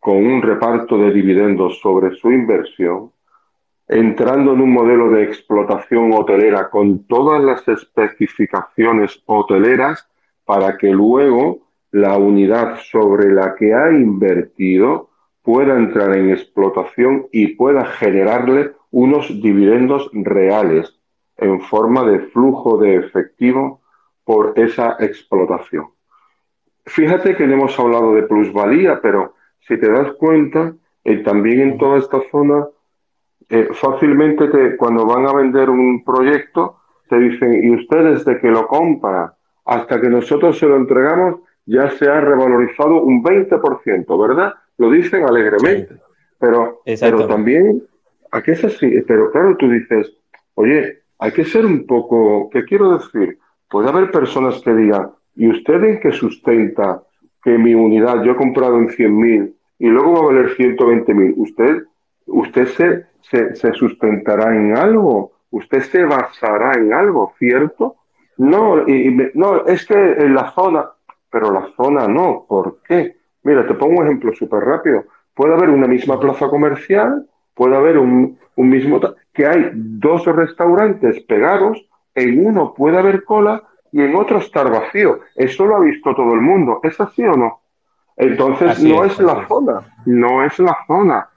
con 0.00 0.16
un 0.16 0.42
reparto 0.42 0.98
de 0.98 1.10
dividendos 1.10 1.80
sobre 1.80 2.14
su 2.16 2.30
inversión, 2.30 3.12
entrando 3.88 4.52
en 4.52 4.60
un 4.60 4.72
modelo 4.72 5.10
de 5.10 5.24
explotación 5.24 6.12
hotelera 6.12 6.68
con 6.70 7.06
todas 7.06 7.42
las 7.42 7.66
especificaciones 7.68 9.22
hoteleras 9.26 10.08
para 10.44 10.76
que 10.76 10.88
luego 10.88 11.68
la 11.90 12.18
unidad 12.18 12.78
sobre 12.90 13.32
la 13.32 13.54
que 13.54 13.72
ha 13.72 13.90
invertido 13.92 15.10
pueda 15.44 15.76
entrar 15.76 16.16
en 16.16 16.30
explotación 16.30 17.26
y 17.30 17.48
pueda 17.48 17.84
generarle 17.84 18.72
unos 18.90 19.28
dividendos 19.28 20.10
reales 20.12 20.98
en 21.36 21.60
forma 21.60 22.02
de 22.04 22.20
flujo 22.30 22.78
de 22.78 22.96
efectivo 22.96 23.82
por 24.24 24.54
esa 24.56 24.96
explotación. 25.00 25.88
Fíjate 26.86 27.36
que 27.36 27.46
no 27.46 27.54
hemos 27.54 27.78
hablado 27.78 28.14
de 28.14 28.22
plusvalía, 28.22 29.00
pero 29.02 29.34
si 29.60 29.78
te 29.78 29.90
das 29.90 30.12
cuenta, 30.12 30.74
eh, 31.04 31.18
también 31.18 31.60
en 31.60 31.78
toda 31.78 31.98
esta 31.98 32.20
zona, 32.30 32.66
eh, 33.50 33.68
fácilmente 33.72 34.48
te, 34.48 34.76
cuando 34.76 35.04
van 35.04 35.26
a 35.26 35.34
vender 35.34 35.68
un 35.68 36.02
proyecto, 36.02 36.78
te 37.08 37.18
dicen, 37.18 37.62
y 37.62 37.74
ustedes 37.74 38.24
de 38.24 38.38
que 38.40 38.48
lo 38.48 38.66
compra 38.66 39.34
hasta 39.66 40.00
que 40.00 40.08
nosotros 40.08 40.58
se 40.58 40.66
lo 40.66 40.76
entregamos, 40.76 41.40
ya 41.66 41.90
se 41.90 42.08
ha 42.08 42.20
revalorizado 42.20 43.02
un 43.02 43.22
20%, 43.22 44.18
¿verdad? 44.18 44.54
Lo 44.78 44.90
dicen 44.90 45.24
alegremente. 45.24 45.96
Pero, 46.38 46.82
pero 46.84 47.26
también, 47.26 47.82
¿a 48.30 48.42
qué 48.42 48.52
es 48.52 48.64
así? 48.64 49.00
Pero 49.06 49.30
claro, 49.30 49.56
tú 49.56 49.70
dices, 49.70 50.12
oye, 50.54 51.02
hay 51.18 51.32
que 51.32 51.44
ser 51.44 51.64
un 51.64 51.86
poco, 51.86 52.50
¿qué 52.50 52.64
quiero 52.64 52.98
decir? 52.98 53.38
Puede 53.70 53.88
haber 53.88 54.10
personas 54.10 54.60
que 54.62 54.74
digan, 54.74 55.10
¿y 55.36 55.48
usted 55.48 55.82
en 55.84 56.00
qué 56.00 56.12
sustenta 56.12 57.02
que 57.42 57.56
mi 57.56 57.74
unidad 57.74 58.22
yo 58.24 58.32
he 58.32 58.36
comprado 58.36 58.78
en 58.78 58.88
100.000 58.88 59.54
y 59.78 59.86
luego 59.86 60.12
va 60.12 60.18
a 60.18 60.32
valer 60.32 60.56
120.000? 60.56 61.34
Usted 61.36 61.84
usted 62.26 62.66
se, 63.22 63.54
se, 63.54 63.72
sustentará 63.72 64.54
en 64.54 64.76
algo, 64.76 65.32
usted 65.50 65.82
se 65.82 66.04
basará 66.04 66.74
en 66.74 66.92
algo, 66.92 67.32
¿cierto? 67.38 67.96
No, 68.36 68.88
y, 68.88 69.30
no, 69.34 69.64
es 69.66 69.86
que 69.86 69.94
en 69.94 70.34
la 70.34 70.50
zona, 70.52 70.90
pero 71.30 71.52
la 71.52 71.68
zona 71.76 72.08
no, 72.08 72.44
¿por 72.48 72.78
qué? 72.82 73.16
Mira, 73.44 73.66
te 73.66 73.74
pongo 73.74 74.00
un 74.00 74.06
ejemplo 74.06 74.32
súper 74.32 74.64
rápido. 74.64 75.04
Puede 75.34 75.54
haber 75.54 75.70
una 75.70 75.86
misma 75.86 76.18
plaza 76.18 76.48
comercial, 76.48 77.26
puede 77.54 77.76
haber 77.76 77.98
un, 77.98 78.38
un 78.56 78.68
mismo, 78.68 79.00
que 79.32 79.46
hay 79.46 79.70
dos 79.74 80.24
restaurantes 80.26 81.22
pegados, 81.24 81.86
en 82.14 82.46
uno 82.46 82.74
puede 82.74 82.98
haber 82.98 83.24
cola 83.24 83.62
y 83.92 84.00
en 84.02 84.14
otro 84.16 84.38
estar 84.38 84.70
vacío. 84.70 85.20
Eso 85.36 85.66
lo 85.66 85.76
ha 85.76 85.80
visto 85.80 86.14
todo 86.14 86.34
el 86.34 86.40
mundo. 86.40 86.80
¿Es 86.82 87.00
así 87.00 87.22
o 87.22 87.36
no? 87.36 87.60
Entonces 88.16 88.82
no 88.82 89.04
es, 89.04 89.18
la 89.20 89.46
zona, 89.46 89.80
no 90.06 90.44
es 90.44 90.58
la 90.58 90.76
zona. 90.86 91.28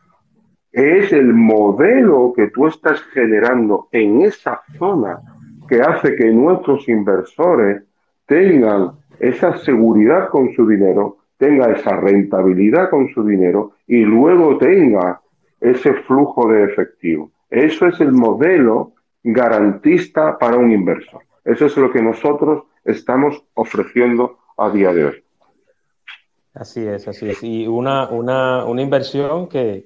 Es 0.71 1.11
el 1.11 1.33
modelo 1.33 2.33
que 2.35 2.47
tú 2.47 2.67
estás 2.67 3.01
generando 3.13 3.87
en 3.91 4.21
esa 4.21 4.61
zona 4.77 5.19
que 5.67 5.81
hace 5.81 6.15
que 6.15 6.25
nuestros 6.25 6.87
inversores 6.87 7.83
tengan 8.25 8.91
esa 9.19 9.57
seguridad 9.57 10.29
con 10.29 10.53
su 10.53 10.67
dinero, 10.67 11.17
tenga 11.37 11.71
esa 11.71 11.95
rentabilidad 11.95 12.89
con 12.89 13.09
su 13.13 13.23
dinero 13.23 13.73
y 13.87 14.01
luego 14.01 14.57
tenga 14.57 15.21
ese 15.59 15.93
flujo 15.93 16.47
de 16.49 16.65
efectivo. 16.65 17.31
Eso 17.49 17.87
es 17.87 17.99
el 18.01 18.11
modelo 18.11 18.93
garantista 19.23 20.37
para 20.37 20.57
un 20.57 20.71
inversor. 20.71 21.21
Eso 21.43 21.65
es 21.65 21.77
lo 21.77 21.91
que 21.91 22.01
nosotros 22.01 22.63
estamos 22.83 23.43
ofreciendo 23.53 24.39
a 24.57 24.69
día 24.69 24.93
de 24.93 25.05
hoy. 25.05 25.23
Así 26.53 26.85
es, 26.85 27.07
así 27.07 27.29
es. 27.29 27.43
Y 27.43 27.67
una, 27.67 28.09
una, 28.09 28.65
una 28.65 28.81
inversión 28.81 29.47
que, 29.47 29.85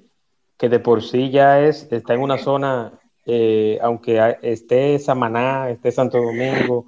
que, 0.56 0.68
de 0.68 0.80
por 0.80 1.02
sí 1.02 1.30
ya 1.30 1.60
es, 1.60 1.86
está 1.92 2.14
en 2.14 2.20
una 2.20 2.38
zona, 2.38 2.92
eh, 3.26 3.78
aunque 3.82 4.38
esté 4.40 4.98
Samaná, 4.98 5.68
esté 5.70 5.92
Santo 5.92 6.18
Domingo, 6.18 6.86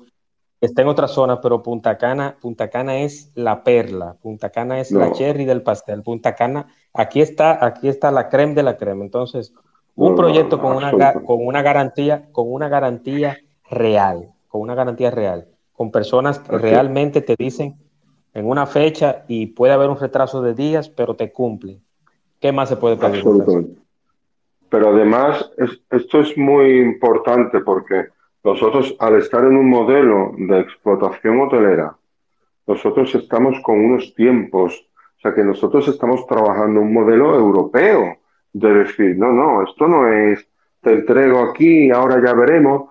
está 0.64 0.82
en 0.82 0.88
otra 0.88 1.08
zona, 1.08 1.40
pero 1.40 1.62
Punta 1.62 1.98
Cana, 1.98 2.36
Punta 2.40 2.68
Cana 2.68 2.98
es 2.98 3.30
la 3.34 3.64
perla, 3.64 4.16
Punta 4.20 4.50
Cana 4.50 4.80
es 4.80 4.90
la 4.90 5.12
cherry 5.12 5.44
del 5.44 5.62
pastel, 5.62 6.02
Punta 6.02 6.34
Cana, 6.34 6.66
aquí 6.92 7.20
está, 7.20 7.64
aquí 7.64 7.88
está 7.88 8.10
la 8.10 8.28
creme 8.28 8.54
de 8.54 8.62
la 8.62 8.76
crema. 8.76 9.04
Entonces, 9.04 9.52
un 9.96 10.16
proyecto 10.16 10.60
con, 10.60 10.76
una, 10.76 10.92
con 11.12 11.46
una 11.46 11.62
garantía, 11.62 12.28
con 12.32 12.52
una 12.52 12.68
garantía 12.68 13.38
real, 13.70 14.30
con 14.48 14.60
una 14.60 14.74
garantía 14.74 15.10
real, 15.10 15.48
con 15.72 15.90
personas 15.90 16.38
que 16.38 16.58
realmente 16.58 17.20
te 17.20 17.34
dicen 17.38 17.76
en 18.32 18.46
una 18.46 18.66
fecha 18.66 19.24
y 19.28 19.46
puede 19.46 19.72
haber 19.72 19.88
un 19.88 19.98
retraso 19.98 20.42
de 20.42 20.54
días, 20.54 20.88
pero 20.88 21.14
te 21.14 21.32
cumple. 21.32 21.80
¿Qué 22.40 22.52
más 22.52 22.68
se 22.68 22.76
puede 22.76 22.96
pedir? 22.96 23.24
Pero 24.68 24.88
además, 24.88 25.50
esto 25.90 26.20
es 26.20 26.36
muy 26.36 26.80
importante 26.80 27.60
porque 27.60 28.08
nosotros, 28.44 28.94
al 29.00 29.16
estar 29.16 29.42
en 29.44 29.56
un 29.56 29.68
modelo 29.68 30.32
de 30.36 30.60
explotación 30.60 31.40
hotelera, 31.40 31.96
nosotros 32.66 33.14
estamos 33.14 33.58
con 33.60 33.80
unos 33.80 34.14
tiempos, 34.14 34.86
o 35.16 35.20
sea 35.20 35.34
que 35.34 35.42
nosotros 35.42 35.88
estamos 35.88 36.26
trabajando 36.26 36.80
un 36.80 36.92
modelo 36.92 37.34
europeo 37.34 38.18
de 38.52 38.74
decir, 38.74 39.16
no, 39.16 39.32
no, 39.32 39.62
esto 39.62 39.88
no 39.88 40.08
es, 40.08 40.46
te 40.82 40.92
entrego 40.92 41.40
aquí, 41.40 41.90
ahora 41.90 42.22
ya 42.22 42.34
veremos, 42.34 42.90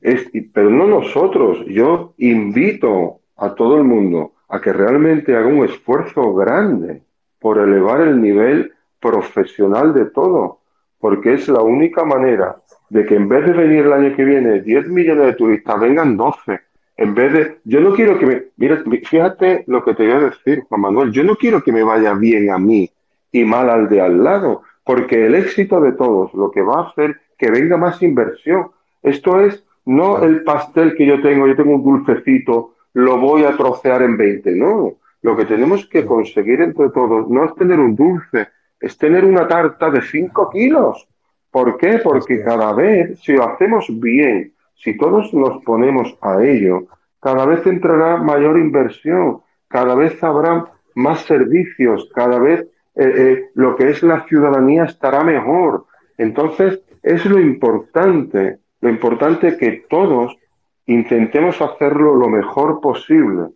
es, 0.00 0.28
pero 0.52 0.70
no 0.70 0.86
nosotros, 0.86 1.64
yo 1.66 2.14
invito 2.18 3.20
a 3.36 3.54
todo 3.54 3.76
el 3.76 3.84
mundo 3.84 4.32
a 4.48 4.60
que 4.60 4.72
realmente 4.72 5.36
haga 5.36 5.46
un 5.46 5.64
esfuerzo 5.64 6.34
grande 6.34 7.02
por 7.38 7.58
elevar 7.58 8.00
el 8.00 8.20
nivel 8.20 8.72
profesional 9.00 9.94
de 9.94 10.06
todo, 10.06 10.60
porque 11.00 11.34
es 11.34 11.48
la 11.48 11.62
única 11.62 12.04
manera 12.04 12.56
de 12.90 13.04
que 13.04 13.14
en 13.14 13.28
vez 13.28 13.44
de 13.46 13.52
venir 13.52 13.84
el 13.84 13.92
año 13.92 14.16
que 14.16 14.24
viene 14.24 14.60
10 14.60 14.88
millones 14.88 15.26
de 15.26 15.32
turistas, 15.34 15.80
vengan 15.80 16.16
12. 16.16 16.60
En 16.96 17.14
vez 17.14 17.32
de, 17.32 17.58
yo 17.64 17.80
no 17.80 17.94
quiero 17.94 18.18
que 18.18 18.26
me, 18.26 18.42
mira, 18.56 18.82
fíjate 19.04 19.64
lo 19.66 19.84
que 19.84 19.94
te 19.94 20.04
voy 20.04 20.12
a 20.12 20.30
decir, 20.30 20.64
Juan 20.68 20.80
Manuel, 20.80 21.12
yo 21.12 21.22
no 21.22 21.36
quiero 21.36 21.62
que 21.62 21.72
me 21.72 21.82
vaya 21.82 22.14
bien 22.14 22.50
a 22.50 22.58
mí 22.58 22.90
y 23.30 23.44
mal 23.44 23.70
al 23.70 23.88
de 23.88 24.00
al 24.00 24.24
lado, 24.24 24.62
porque 24.84 25.26
el 25.26 25.34
éxito 25.34 25.80
de 25.80 25.92
todos 25.92 26.34
lo 26.34 26.50
que 26.50 26.62
va 26.62 26.80
a 26.80 26.88
hacer 26.88 27.20
que 27.36 27.50
venga 27.50 27.76
más 27.76 28.02
inversión. 28.02 28.70
Esto 29.02 29.40
es 29.40 29.64
no 29.84 30.22
el 30.22 30.42
pastel 30.42 30.96
que 30.96 31.06
yo 31.06 31.22
tengo, 31.22 31.46
yo 31.46 31.56
tengo 31.56 31.74
un 31.74 31.84
dulcecito, 31.84 32.74
lo 32.94 33.18
voy 33.18 33.44
a 33.44 33.56
trocear 33.56 34.02
en 34.02 34.16
20, 34.16 34.52
no. 34.56 34.94
Lo 35.22 35.36
que 35.36 35.44
tenemos 35.44 35.86
que 35.86 36.04
conseguir 36.04 36.60
entre 36.60 36.90
todos 36.90 37.28
no 37.28 37.44
es 37.44 37.54
tener 37.54 37.78
un 37.78 37.94
dulce, 37.94 38.48
es 38.80 38.96
tener 38.96 39.24
una 39.24 39.46
tarta 39.48 39.90
de 39.90 40.02
5 40.02 40.50
kilos. 40.50 41.06
¿Por 41.50 41.76
qué? 41.78 42.00
Porque 42.02 42.42
cada 42.42 42.72
vez, 42.72 43.18
si 43.20 43.32
lo 43.32 43.48
hacemos 43.48 43.86
bien, 43.88 44.52
si 44.74 44.96
todos 44.96 45.32
nos 45.34 45.62
ponemos 45.64 46.16
a 46.20 46.42
ello, 46.42 46.86
cada 47.20 47.46
vez 47.46 47.66
entrará 47.66 48.16
mayor 48.18 48.58
inversión, 48.58 49.40
cada 49.66 49.94
vez 49.94 50.22
habrá 50.22 50.66
más 50.94 51.20
servicios, 51.22 52.08
cada 52.14 52.38
vez 52.38 52.60
eh, 52.94 53.12
eh, 53.16 53.50
lo 53.54 53.76
que 53.76 53.90
es 53.90 54.02
la 54.02 54.24
ciudadanía 54.26 54.84
estará 54.84 55.24
mejor. 55.24 55.86
Entonces, 56.16 56.80
es 57.02 57.24
lo 57.26 57.40
importante, 57.40 58.58
lo 58.80 58.88
importante 58.88 59.56
que 59.56 59.84
todos 59.88 60.36
intentemos 60.86 61.60
hacerlo 61.60 62.14
lo 62.14 62.28
mejor 62.28 62.80
posible. 62.80 63.48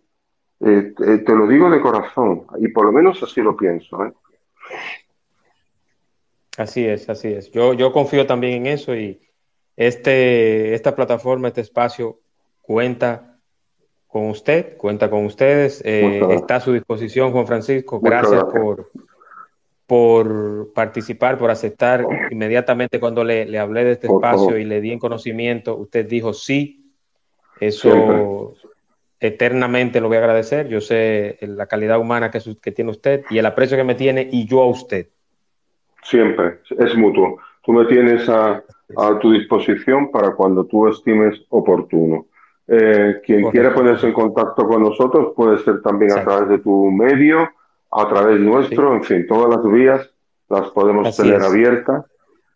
Eh, 0.60 0.92
te 0.96 1.34
lo 1.34 1.46
digo 1.48 1.68
de 1.70 1.80
corazón, 1.80 2.44
y 2.58 2.68
por 2.68 2.86
lo 2.86 2.92
menos 2.92 3.20
así 3.22 3.40
lo 3.40 3.56
pienso. 3.56 3.98
Así 6.58 6.86
es, 6.86 7.08
así 7.08 7.28
es. 7.28 7.50
Yo, 7.50 7.72
yo 7.72 7.92
confío 7.92 8.26
también 8.26 8.54
en 8.54 8.66
eso 8.66 8.94
y 8.94 9.20
este, 9.76 10.74
esta 10.74 10.94
plataforma, 10.94 11.48
este 11.48 11.62
espacio 11.62 12.20
cuenta 12.60 13.38
con 14.06 14.28
usted, 14.28 14.76
cuenta 14.76 15.08
con 15.08 15.24
ustedes, 15.24 15.80
está 15.82 16.56
a 16.56 16.60
su 16.60 16.74
disposición, 16.74 17.32
Juan 17.32 17.46
Francisco. 17.46 17.98
gracias, 17.98 18.44
por, 18.44 18.90
por 19.86 20.72
participar, 20.74 21.38
por 21.38 21.50
aceptar. 21.50 22.04
Inmediatamente 22.30 23.00
cuando 23.00 23.24
le, 23.24 23.58
hablé 23.58 23.84
de 23.84 23.92
este 23.92 24.08
espacio 24.08 24.58
y 24.58 24.64
le 24.64 24.82
di 24.82 24.92
en 24.92 24.98
conocimiento, 24.98 25.76
usted 25.76 26.06
dijo 26.06 26.34
sí, 26.34 26.92
eso 27.58 28.54
eternamente 29.18 30.00
lo 30.00 30.08
voy 30.08 30.18
a 30.18 30.20
agradecer, 30.20 30.68
yo 30.68 30.80
sé 30.80 31.38
la 31.40 31.66
calidad 31.66 31.98
humana 31.98 32.30
que, 32.30 32.40
que 32.60 32.72
tiene 32.72 32.90
usted 32.90 33.24
y 33.30 33.38
el 33.38 33.46
aprecio 33.46 33.76
que 33.76 33.84
me 33.84 33.94
tiene 33.94 34.28
y 34.30 34.46
yo 34.46 34.60
a 34.60 34.66
usted. 34.66 35.08
Siempre, 36.02 36.60
es 36.78 36.94
mutuo. 36.96 37.38
Tú 37.64 37.72
me 37.72 37.84
tienes 37.86 38.28
a, 38.28 38.62
tu 39.20 39.32
disposición 39.32 40.10
para 40.10 40.32
cuando 40.34 40.64
tú 40.64 40.88
estimes 40.88 41.40
oportuno. 41.48 42.26
Eh, 42.66 43.20
quien 43.24 43.50
quiera 43.50 43.74
ponerse 43.74 44.06
en 44.06 44.12
contacto 44.12 44.66
con 44.66 44.82
nosotros 44.82 45.32
puede 45.34 45.58
ser 45.58 45.80
también 45.82 46.12
a 46.12 46.22
través 46.22 46.48
de 46.48 46.58
tu 46.58 46.90
medio, 46.90 47.48
a 47.90 48.08
través 48.08 48.38
nuestro, 48.40 48.94
en 48.94 49.02
fin, 49.02 49.26
todas 49.26 49.50
las 49.56 49.72
vías 49.72 50.10
las 50.48 50.70
podemos 50.70 51.16
tener 51.16 51.40
abiertas 51.42 52.04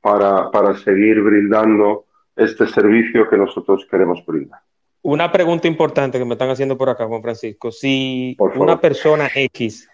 para, 0.01 0.51
para 0.51 0.76
seguir 0.76 1.22
brindando 1.22 2.05
este 2.36 2.66
servicio 2.66 3.28
que 3.28 3.36
nosotros 3.36 3.86
queremos 3.90 4.24
brindar. 4.26 4.61
Una 5.03 5.30
pregunta 5.32 5.68
importante 5.68 6.18
que 6.18 6.24
me 6.24 6.34
están 6.34 6.51
haciendo 6.51 6.76
por 6.76 6.90
acá, 6.90 7.07
Juan 7.07 7.22
Francisco. 7.22 7.70
Si 7.70 8.36
una 8.57 8.80
persona 8.80 9.28
X 9.34 9.88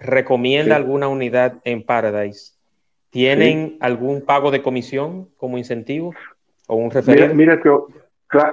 recomienda 0.00 0.76
alguna 0.76 1.08
unidad 1.08 1.60
en 1.64 1.84
Paradise, 1.84 2.52
¿tienen 3.12 3.76
algún 3.78 4.22
pago 4.22 4.50
de 4.50 4.60
comisión 4.60 5.28
como 5.36 5.56
incentivo 5.56 6.12
o 6.66 6.74
un 6.74 6.90
referente? 6.90 7.32
Mira, 7.32 7.60
que, 7.60 7.68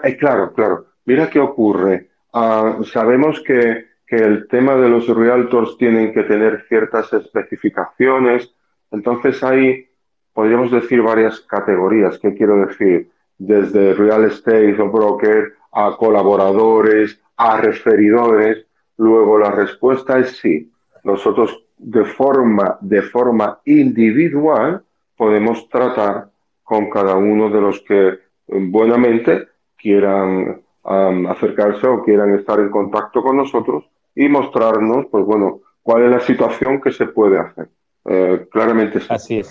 eh, 0.04 0.18
claro, 0.18 0.54
claro. 0.54 0.86
Mira 1.06 1.28
qué 1.28 1.40
ocurre. 1.40 2.10
Ah, 2.32 2.78
sabemos 2.84 3.42
que 3.42 3.90
que 4.10 4.16
el 4.16 4.48
tema 4.48 4.76
de 4.76 4.90
los 4.90 5.08
realtors 5.08 5.78
tienen 5.78 6.12
que 6.12 6.24
tener 6.24 6.66
ciertas 6.68 7.14
especificaciones. 7.14 8.52
Entonces 8.90 9.44
hay, 9.44 9.88
podríamos 10.34 10.72
decir, 10.72 11.04
varias 11.04 11.42
categorías. 11.42 12.18
¿Qué 12.18 12.34
quiero 12.34 12.66
decir? 12.66 13.12
Desde 13.38 13.94
real 13.94 14.26
estate 14.26 14.82
o 14.82 14.90
broker 14.90 15.54
a 15.72 15.96
colaboradores, 15.96 17.22
a 17.38 17.62
referidores. 17.62 18.66
Luego 18.98 19.38
la 19.38 19.52
respuesta 19.52 20.18
es 20.18 20.38
sí. 20.38 20.72
Nosotros 21.04 21.64
de 21.80 22.04
forma, 22.04 22.78
de 22.82 23.02
forma 23.02 23.60
individual 23.66 24.84
podemos 25.16 25.68
tratar 25.70 26.30
con 26.64 26.90
cada 26.90 27.16
uno 27.16 27.50
de 27.50 27.62
los 27.62 27.82
que 27.82 28.20
buenamente 28.48 29.48
quieran 29.76 30.62
um, 30.84 31.28
acercarse 31.28 31.88
o 31.88 32.04
quieran 32.04 32.36
estar 32.36 32.60
en 32.60 32.70
contacto 32.70 33.24
con 33.24 33.38
nosotros 33.38 33.86
y 34.14 34.28
mostrarnos, 34.28 35.08
pues 35.10 35.26
bueno, 35.26 35.62
cuál 35.82 36.04
es 36.04 36.12
la 36.12 36.20
situación 36.20 36.82
que 36.82 36.92
se 36.92 37.08
puede 37.08 37.40
hacer. 37.40 37.70
Eh, 38.06 38.48
claramente 38.52 39.00
sí. 39.00 39.08
Así 39.10 39.40
es. 39.40 39.50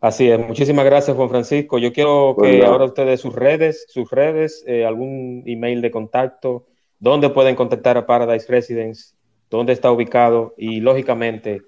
Así 0.00 0.30
es. 0.30 0.38
Muchísimas 0.38 0.84
gracias, 0.84 1.16
Juan 1.16 1.28
Francisco. 1.28 1.78
Yo 1.78 1.92
quiero 1.92 2.34
pues 2.36 2.50
que 2.50 2.64
ahora 2.64 2.84
ustedes 2.84 3.20
sus 3.20 3.34
redes, 3.34 3.86
sus 3.88 4.10
redes, 4.10 4.64
eh, 4.66 4.86
algún 4.86 5.42
email 5.46 5.82
de 5.82 5.90
contacto, 5.90 6.66
dónde 6.98 7.30
pueden 7.30 7.56
contactar 7.56 7.98
a 7.98 8.06
Paradise 8.06 8.50
Residence, 8.50 9.14
dónde 9.50 9.72
está 9.72 9.90
ubicado 9.90 10.54
y 10.56 10.80
lógicamente 10.80 11.62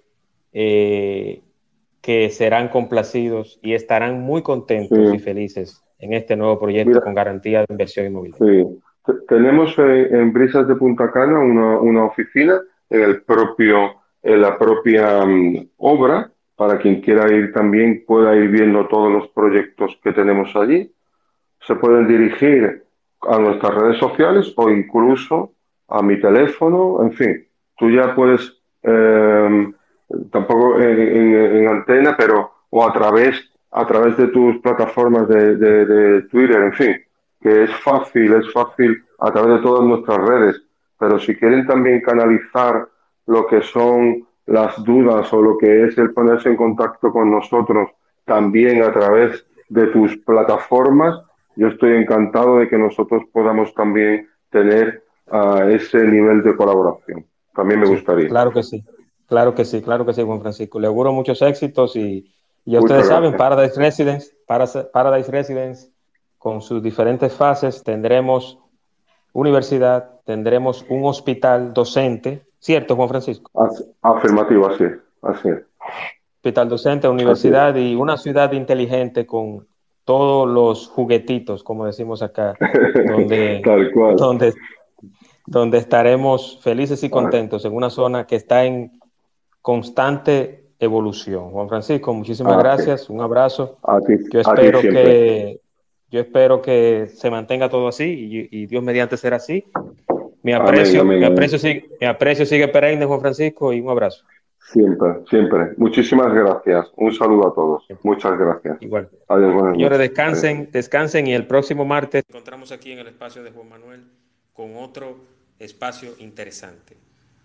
eh, 0.53 1.43
que 2.01 2.31
serán 2.31 2.69
complacidos 2.69 3.59
y 3.63 3.75
estarán 3.75 4.21
muy 4.21 4.43
contentos 4.43 5.15
y 5.15 5.19
felices 5.19 5.83
en 5.99 6.15
este 6.15 6.37
nuevo 6.37 6.59
proyecto 6.59 7.01
con 7.03 7.15
garantía 7.15 7.61
de 7.61 7.67
inversión 7.69 8.07
inmobiliaria. 8.07 8.65
Sí. 8.65 8.81
Tenemos 9.29 9.77
eh, 9.79 10.09
en 10.11 10.33
Brisas 10.33 10.69
de 10.69 10.77
Punta 10.77 11.11
Cana 11.11 11.39
una, 11.41 12.05
oficina 12.05 12.61
en 12.89 13.03
el 13.03 13.23
propio, 13.23 13.95
en 14.23 14.41
la 14.41 14.59
propia 14.59 15.25
mm, 15.25 15.69
obra, 15.79 16.31
para 16.57 16.79
quien 16.79 17.01
quiera 17.01 17.33
ir 17.33 17.53
también 17.53 18.05
pueda 18.07 18.37
ir 18.37 18.49
viendo 18.49 18.87
todos 18.89 19.11
los 19.11 19.29
proyectos 19.29 19.99
que 20.03 20.13
tenemos 20.13 20.55
allí. 20.55 20.93
Se 21.67 21.75
pueden 21.75 22.07
dirigir 22.07 22.85
a 23.23 23.39
nuestras 23.39 23.75
redes 23.75 23.99
sociales 23.99 24.53
o 24.57 24.71
incluso 24.71 25.53
a 25.89 26.03
mi 26.03 26.21
teléfono, 26.21 27.03
en 27.03 27.13
fin, 27.13 27.47
tú 27.81 27.91
ya 27.91 28.15
puedes, 28.15 28.55
eh, 28.83 29.73
tampoco 30.31 30.79
en, 30.79 31.67
antena, 31.67 32.15
pero 32.17 32.53
o 32.69 32.87
a 32.87 32.93
través, 32.93 33.51
a 33.73 33.87
través 33.87 34.19
de 34.19 34.29
tus 34.29 34.59
plataformas 34.59 35.27
de, 35.27 36.23
Twitter, 36.31 36.63
en 36.63 36.73
fin, 36.75 36.97
que 37.41 37.65
es 37.65 37.71
fácil, 37.77 38.35
es 38.35 38.53
fácil 38.53 39.03
a 39.19 39.33
través 39.33 39.57
de 39.57 39.63
todas 39.63 39.85
nuestras 39.85 40.19
redes, 40.19 40.63
pero 40.99 41.19
si 41.19 41.35
quieren 41.35 41.67
también 41.67 42.03
canalizar 42.03 42.87
lo 43.27 43.47
que 43.47 43.63
son 43.63 44.27
las 44.45 44.85
dudas 44.85 45.33
o 45.33 45.41
lo 45.41 45.57
que 45.57 45.85
es 45.85 45.97
el 45.97 46.13
ponerse 46.13 46.51
en 46.51 46.57
contacto 46.57 47.11
con 47.11 47.31
nosotros 47.31 47.89
también 48.27 48.83
a 48.83 48.93
través 48.93 49.47
de 49.71 49.87
tus 49.87 50.19
plataformas, 50.19 51.19
yo 51.57 51.69
estoy 51.69 51.97
encantado 51.97 52.59
de 52.59 52.69
que 52.69 52.77
nosotros 52.77 53.23
podamos 53.33 53.73
también 53.75 54.29
tener 54.51 55.03
uh, 55.29 55.63
ese 55.69 56.05
nivel 56.05 56.43
de 56.43 56.55
colaboración. 56.55 57.25
También 57.55 57.81
me 57.81 57.89
gustaría. 57.89 58.29
Claro 58.29 58.53
que 58.53 58.63
sí, 58.63 58.85
claro 59.27 59.55
que 59.55 59.65
sí, 59.65 59.83
claro 59.83 60.07
que 60.07 60.13
sí, 60.13 60.23
Juan 60.23 60.41
Francisco. 60.41 60.81
Le 60.81 60.87
auguro 60.87 61.13
muchos 61.13 61.41
éxitos 61.43 61.97
y, 61.97 62.33
ya 62.65 62.81
ustedes 62.81 63.07
saben, 63.07 63.37
Paradise 63.37 63.81
Residence, 63.81 64.33
Paradise 64.47 65.31
Residence, 65.31 65.91
con 66.39 66.61
sus 66.61 66.83
diferentes 66.83 67.35
fases, 67.35 67.83
tendremos 67.83 68.59
universidad, 69.33 70.21
tendremos 70.25 70.85
un 70.89 71.05
hospital 71.05 71.73
docente, 71.73 72.45
¿cierto, 72.59 72.97
Juan 72.97 73.09
Francisco? 73.09 73.51
Afirmativo, 74.03 74.67
así 74.67 74.85
así 75.23 75.49
Hospital 76.37 76.69
docente, 76.69 77.09
universidad 77.09 77.77
y 77.77 77.95
una 77.95 78.17
ciudad 78.17 78.53
inteligente 78.53 79.27
con 79.27 79.67
todos 80.05 80.49
los 80.49 80.89
juguetitos, 80.89 81.63
como 81.63 81.85
decimos 81.85 82.23
acá, 82.23 82.55
donde, 83.07 83.61
donde, 84.17 84.55
donde 85.51 85.79
estaremos 85.79 86.61
felices 86.63 87.03
y 87.03 87.11
contentos 87.11 87.65
en 87.65 87.75
una 87.75 87.91
zona 87.91 88.25
que 88.25 88.37
está 88.37 88.65
en 88.65 89.01
constante 89.61 90.69
evolución. 90.79 91.51
Juan 91.51 91.69
Francisco, 91.69 92.15
muchísimas 92.15 92.55
ah, 92.55 92.59
gracias, 92.61 93.11
un 93.11 93.21
abrazo. 93.21 93.77
yo 94.33 94.41
espero 94.41 94.81
que 94.81 95.61
yo 96.09 96.21
espero 96.21 96.63
que 96.63 97.09
se 97.13 97.31
mantenga 97.31 97.69
todo 97.69 97.89
así 97.89 98.49
y, 98.51 98.67
Dios 98.67 98.83
mediante 98.83 99.17
ser 99.17 99.35
así. 99.35 99.65
Mi 100.45 100.53
aprecio, 100.53 101.05
mi 101.05 101.23
aprecio, 101.25 101.59
sigue, 101.59 101.91
mi 102.01 102.07
aprecio 102.07 102.47
sigue 102.47 102.69
perenne, 102.69 103.05
Juan 103.05 103.21
Francisco, 103.21 103.73
y 103.73 103.81
un 103.81 103.91
abrazo. 103.91 104.25
Siempre, 104.61 105.09
siempre. 105.29 105.73
Muchísimas 105.77 106.33
gracias. 106.33 106.93
Un 106.97 107.13
saludo 107.13 107.49
a 107.49 107.55
todos. 107.55 107.87
Muchas 108.05 108.39
gracias. 108.39 108.81
Igual. 108.81 109.09
Adiós, 109.27 109.73
Señores, 109.73 109.99
descansen, 109.99 110.69
descansen 110.71 111.27
y 111.27 111.35
el 111.35 111.49
próximo 111.49 111.85
martes 111.85 112.23
nos 112.29 112.37
encontramos 112.37 112.71
aquí 112.71 112.93
en 112.93 113.01
el 113.01 113.09
espacio 113.09 113.43
de 113.43 113.51
Juan 113.51 113.69
Manuel 113.69 114.05
con 114.53 114.77
otro 114.77 115.17
espacio 115.61 116.17
interesante. 116.19 116.97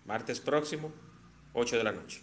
Martes 0.04 0.40
próximo, 0.40 0.92
8 1.52 1.76
de 1.76 1.84
la 1.84 1.92
noche. 1.92 2.22